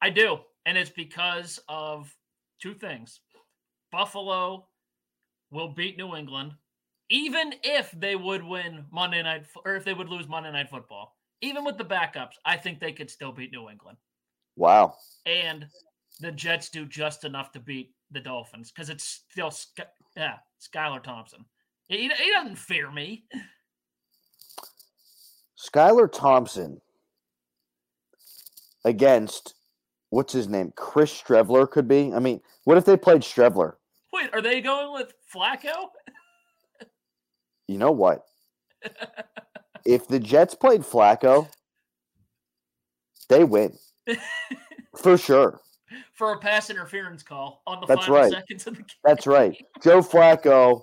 I 0.00 0.10
do, 0.10 0.38
and 0.64 0.78
it's 0.78 0.90
because 0.90 1.60
of 1.68 2.14
two 2.62 2.74
things. 2.74 3.20
Buffalo 3.90 4.68
will 5.50 5.68
beat 5.68 5.98
New 5.98 6.14
England, 6.14 6.52
even 7.10 7.52
if 7.62 7.90
they 7.92 8.16
would 8.16 8.42
win 8.42 8.86
Monday 8.90 9.22
night 9.22 9.44
or 9.66 9.74
if 9.74 9.84
they 9.84 9.92
would 9.92 10.08
lose 10.08 10.28
Monday 10.28 10.52
night 10.52 10.70
football. 10.70 11.16
Even 11.42 11.64
with 11.64 11.76
the 11.76 11.84
backups, 11.84 12.34
I 12.44 12.56
think 12.56 12.78
they 12.78 12.92
could 12.92 13.10
still 13.10 13.32
beat 13.32 13.50
New 13.50 13.68
England. 13.68 13.98
Wow. 14.56 14.94
And 15.26 15.66
the 16.20 16.30
Jets 16.30 16.70
do 16.70 16.86
just 16.86 17.24
enough 17.24 17.50
to 17.52 17.60
beat 17.60 17.92
the 18.12 18.20
Dolphins 18.20 18.70
because 18.70 18.90
it's 18.90 19.24
still, 19.28 19.52
yeah, 20.16 20.36
Skylar 20.60 21.02
Thompson. 21.02 21.44
He, 21.88 22.08
he 22.08 22.30
doesn't 22.30 22.56
fear 22.56 22.90
me. 22.90 23.24
Skylar 25.58 26.10
Thompson 26.10 26.80
against 28.84 29.54
what's 30.12 30.32
his 30.32 30.46
name? 30.46 30.72
Chris 30.76 31.10
Streveler 31.10 31.68
could 31.68 31.88
be. 31.88 32.12
I 32.12 32.18
mean, 32.18 32.40
what 32.64 32.76
if 32.76 32.84
they 32.84 32.96
played 32.96 33.22
Streveler? 33.22 33.74
Wait, 34.12 34.28
are 34.34 34.42
they 34.42 34.60
going 34.60 34.92
with 34.92 35.14
Flacco? 35.34 35.88
you 37.66 37.78
know 37.78 37.92
what? 37.92 38.24
if 39.86 40.06
the 40.06 40.20
Jets 40.20 40.54
played 40.54 40.82
Flacco, 40.82 41.48
they 43.30 43.42
win. 43.42 43.72
For 45.02 45.16
sure. 45.16 45.60
For 46.12 46.34
a 46.34 46.38
pass 46.38 46.68
interference 46.68 47.22
call 47.22 47.62
on 47.66 47.80
the 47.80 47.86
That's 47.86 48.02
final 48.02 48.20
right. 48.20 48.32
seconds 48.32 48.66
of 48.66 48.74
the 48.74 48.82
game. 48.82 48.88
That's 49.04 49.26
right. 49.26 49.56
Joe 49.82 50.02
Flacco. 50.02 50.82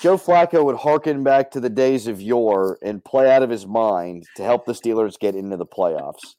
Joe 0.00 0.16
Flacco 0.16 0.64
would 0.64 0.76
harken 0.76 1.22
back 1.22 1.50
to 1.52 1.60
the 1.60 1.70
days 1.70 2.08
of 2.08 2.20
yore 2.20 2.78
and 2.82 3.04
play 3.04 3.32
out 3.32 3.42
of 3.42 3.50
his 3.50 3.66
mind 3.66 4.24
to 4.36 4.44
help 4.44 4.64
the 4.64 4.72
Steelers 4.72 5.18
get 5.18 5.34
into 5.34 5.56
the 5.56 5.66
playoffs. 5.66 6.34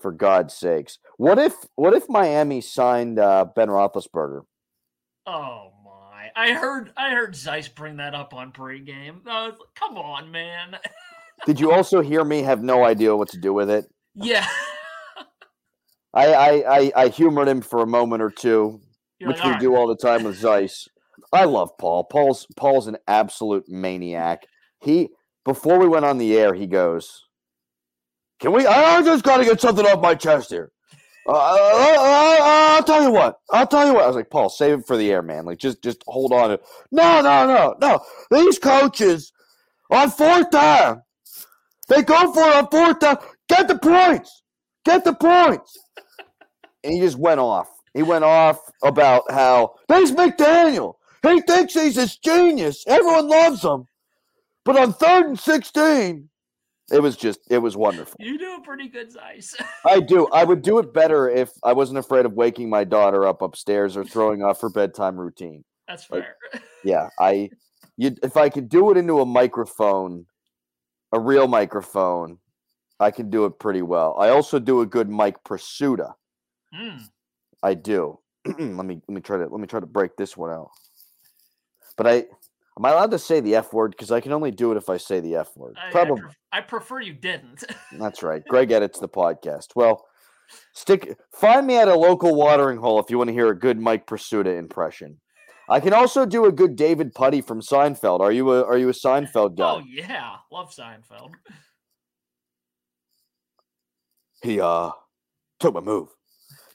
For 0.00 0.12
God's 0.12 0.54
sakes, 0.54 0.98
what 1.16 1.38
if 1.38 1.54
what 1.74 1.94
if 1.94 2.08
Miami 2.08 2.60
signed 2.60 3.18
uh, 3.18 3.46
Ben 3.56 3.68
Roethlisberger? 3.68 4.42
Oh 5.26 5.72
my! 5.84 6.28
I 6.36 6.52
heard 6.52 6.92
I 6.96 7.10
heard 7.10 7.32
Zeise 7.34 7.74
bring 7.74 7.96
that 7.96 8.14
up 8.14 8.34
on 8.34 8.52
pregame. 8.52 9.24
Was 9.24 9.54
Come 9.74 9.96
on, 9.96 10.30
man. 10.30 10.76
Did 11.46 11.60
you 11.60 11.72
also 11.72 12.00
hear 12.00 12.24
me 12.24 12.42
have 12.42 12.62
no 12.62 12.84
idea 12.84 13.16
what 13.16 13.28
to 13.30 13.38
do 13.38 13.52
with 13.52 13.70
it? 13.70 13.86
yeah. 14.14 14.46
I 16.14 16.32
I, 16.32 16.78
I, 16.78 16.92
I 16.96 17.08
humored 17.08 17.48
him 17.48 17.60
for 17.60 17.82
a 17.82 17.86
moment 17.86 18.22
or 18.22 18.30
two, 18.30 18.80
You're 19.18 19.30
which 19.30 19.40
like, 19.40 19.54
we 19.54 19.58
do 19.60 19.76
all 19.76 19.86
the 19.86 19.96
time 19.96 20.24
with 20.24 20.40
Zeise. 20.40 20.88
I 21.32 21.44
love 21.44 21.76
Paul. 21.78 22.04
Paul's 22.04 22.46
Paul's 22.56 22.86
an 22.86 22.96
absolute 23.06 23.68
maniac. 23.68 24.46
He 24.80 25.10
before 25.44 25.78
we 25.78 25.88
went 25.88 26.04
on 26.04 26.18
the 26.18 26.36
air, 26.36 26.54
he 26.54 26.66
goes, 26.66 27.25
"Can 28.40 28.52
we? 28.52 28.66
I 28.66 29.02
just 29.02 29.24
got 29.24 29.38
to 29.38 29.44
get 29.44 29.60
something 29.60 29.86
off 29.86 30.00
my 30.02 30.14
chest 30.14 30.50
here. 30.50 30.70
Uh, 31.28 31.32
uh, 31.32 31.34
uh, 31.34 32.38
I'll 32.76 32.82
tell 32.84 33.02
you 33.02 33.10
what. 33.10 33.40
I'll 33.50 33.66
tell 33.66 33.86
you 33.86 33.94
what. 33.94 34.04
I 34.04 34.06
was 34.06 34.16
like, 34.16 34.30
Paul, 34.30 34.48
save 34.48 34.80
it 34.80 34.86
for 34.86 34.96
the 34.96 35.10
air, 35.10 35.22
man. 35.22 35.44
Like, 35.44 35.58
just 35.58 35.82
just 35.82 36.02
hold 36.06 36.32
on. 36.32 36.56
No, 36.92 37.20
no, 37.20 37.46
no, 37.46 37.74
no. 37.80 38.00
These 38.30 38.58
coaches 38.58 39.32
on 39.90 40.10
fourth 40.10 40.50
down, 40.50 41.02
they 41.88 42.02
go 42.02 42.32
for 42.32 42.42
it 42.42 42.54
on 42.54 42.68
fourth 42.70 43.00
down. 43.00 43.18
Get 43.48 43.68
the 43.68 43.78
points. 43.78 44.42
Get 44.84 45.04
the 45.04 45.14
points. 45.14 45.76
And 46.84 46.94
he 46.94 47.00
just 47.00 47.18
went 47.18 47.40
off. 47.40 47.68
He 47.94 48.02
went 48.02 48.24
off 48.24 48.60
about 48.84 49.22
how 49.30 49.74
there's 49.88 50.12
McDaniel. 50.12 50.94
He 51.22 51.40
thinks 51.40 51.74
he's 51.74 51.96
this 51.96 52.18
genius. 52.18 52.84
Everyone 52.86 53.26
loves 53.28 53.64
him. 53.64 53.86
But 54.64 54.76
on 54.76 54.92
third 54.92 55.26
and 55.26 55.38
16, 55.38 56.28
it 56.92 57.00
was 57.00 57.16
just, 57.16 57.40
it 57.50 57.58
was 57.58 57.76
wonderful. 57.76 58.14
You 58.20 58.38
do 58.38 58.54
a 58.56 58.60
pretty 58.60 58.88
good 58.88 59.12
Zeise. 59.12 59.54
I 59.86 60.00
do. 60.00 60.28
I 60.28 60.44
would 60.44 60.62
do 60.62 60.78
it 60.78 60.92
better 60.94 61.28
if 61.28 61.50
I 61.64 61.72
wasn't 61.72 61.98
afraid 61.98 62.26
of 62.26 62.32
waking 62.34 62.70
my 62.70 62.84
daughter 62.84 63.26
up 63.26 63.42
upstairs 63.42 63.96
or 63.96 64.04
throwing 64.04 64.42
off 64.42 64.60
her 64.60 64.70
bedtime 64.70 65.16
routine. 65.16 65.64
That's 65.88 66.08
Like- 66.10 66.24
fair. 66.52 66.62
Yeah, 66.84 67.08
I, 67.18 67.50
you, 67.96 68.14
if 68.22 68.36
I 68.36 68.48
could 68.48 68.68
do 68.68 68.92
it 68.92 68.96
into 68.96 69.18
a 69.20 69.26
microphone, 69.26 70.26
a 71.10 71.18
real 71.18 71.48
microphone, 71.48 72.38
I 73.00 73.10
can 73.10 73.28
do 73.28 73.44
it 73.46 73.58
pretty 73.58 73.82
well. 73.82 74.14
I 74.20 74.28
also 74.28 74.60
do 74.60 74.82
a 74.82 74.86
good 74.86 75.08
Mike 75.10 75.42
Prisuta. 75.44 76.12
Mm. 76.72 77.00
I 77.64 77.74
do. 77.74 78.20
let 78.46 78.58
me 78.86 79.00
let 79.08 79.14
me 79.14 79.20
try 79.20 79.36
to 79.38 79.48
let 79.48 79.60
me 79.60 79.66
try 79.66 79.80
to 79.80 79.86
break 79.86 80.16
this 80.16 80.36
one 80.36 80.50
out. 80.50 80.70
But 81.96 82.06
I 82.06 82.24
am 82.78 82.84
I 82.84 82.90
allowed 82.90 83.10
to 83.12 83.18
say 83.18 83.40
the 83.40 83.56
F 83.56 83.72
word 83.72 83.92
because 83.92 84.10
I 84.10 84.20
can 84.20 84.32
only 84.32 84.50
do 84.50 84.72
it 84.72 84.76
if 84.76 84.88
I 84.88 84.96
say 84.96 85.20
the 85.20 85.36
F 85.36 85.56
word. 85.56 85.76
I, 85.80 85.88
I, 85.88 86.04
pref- 86.04 86.36
I 86.52 86.60
prefer 86.60 87.00
you 87.00 87.14
didn't. 87.14 87.64
that's 87.98 88.22
right. 88.22 88.44
Greg 88.46 88.70
edits 88.70 88.98
the 88.98 89.08
podcast. 89.08 89.68
Well, 89.74 90.06
stick 90.74 91.16
find 91.32 91.66
me 91.66 91.76
at 91.76 91.88
a 91.88 91.94
local 91.94 92.34
watering 92.34 92.78
hole 92.78 93.00
if 93.00 93.10
you 93.10 93.18
want 93.18 93.28
to 93.28 93.34
hear 93.34 93.48
a 93.48 93.58
good 93.58 93.78
Mike 93.78 94.06
Prisuta 94.06 94.58
impression. 94.58 95.20
I 95.68 95.80
can 95.80 95.92
also 95.92 96.24
do 96.24 96.44
a 96.44 96.52
good 96.52 96.76
David 96.76 97.12
Puddy 97.12 97.40
from 97.40 97.60
Seinfeld. 97.60 98.20
Are 98.20 98.30
you 98.30 98.52
a 98.52 98.64
are 98.64 98.78
you 98.78 98.88
a 98.88 98.92
Seinfeld 98.92 99.56
guy? 99.56 99.74
oh 99.74 99.82
yeah, 99.84 100.36
love 100.52 100.72
Seinfeld. 100.72 101.32
he 104.42 104.60
uh 104.60 104.90
took 105.58 105.74
my 105.74 105.80
move. 105.80 106.08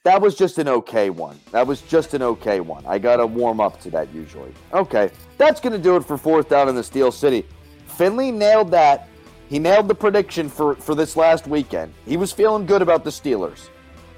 That 0.03 0.19
was 0.19 0.35
just 0.35 0.57
an 0.57 0.67
okay 0.67 1.11
one. 1.11 1.39
That 1.51 1.67
was 1.67 1.81
just 1.81 2.13
an 2.15 2.23
okay 2.23 2.59
one. 2.59 2.83
I 2.87 2.97
gotta 2.97 3.25
warm 3.25 3.59
up 3.59 3.79
to 3.81 3.91
that 3.91 4.11
usually. 4.13 4.51
Okay, 4.73 5.11
that's 5.37 5.61
gonna 5.61 5.77
do 5.77 5.95
it 5.95 6.03
for 6.03 6.17
fourth 6.17 6.49
down 6.49 6.67
in 6.69 6.75
the 6.75 6.83
Steel 6.83 7.11
City. 7.11 7.45
Finley 7.85 8.31
nailed 8.31 8.71
that. 8.71 9.07
He 9.47 9.59
nailed 9.59 9.87
the 9.87 9.93
prediction 9.95 10.49
for 10.49 10.73
for 10.75 10.95
this 10.95 11.15
last 11.15 11.45
weekend. 11.45 11.93
He 12.05 12.17
was 12.17 12.31
feeling 12.31 12.65
good 12.65 12.81
about 12.81 13.03
the 13.03 13.11
Steelers. 13.11 13.69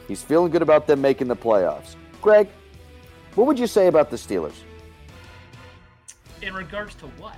He's 0.08 0.24
feeling 0.24 0.52
good 0.52 0.62
about 0.62 0.88
them 0.88 1.02
making 1.02 1.28
the 1.28 1.36
playoffs. 1.36 1.96
Greg, 2.22 2.48
what 3.36 3.48
would 3.48 3.60
you 3.60 3.68
say 3.68 3.88
about 3.88 4.10
the 4.10 4.16
Steelers? 4.18 4.56
In 6.42 6.54
regards 6.54 6.96
to 6.96 7.08
what? 7.18 7.36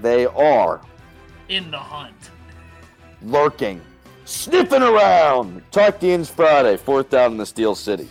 They 0.00 0.26
are 0.26 0.80
In 1.48 1.70
the 1.70 1.78
hunt. 1.78 2.30
lurking, 3.22 3.80
sniffing 4.28 4.82
around. 4.82 5.62
Talk 5.70 6.00
to 6.00 6.06
you 6.06 6.24
Friday, 6.24 6.76
fourth 6.76 7.10
down 7.10 7.32
in 7.32 7.38
the 7.38 7.46
Steel 7.46 7.74
City. 7.74 8.08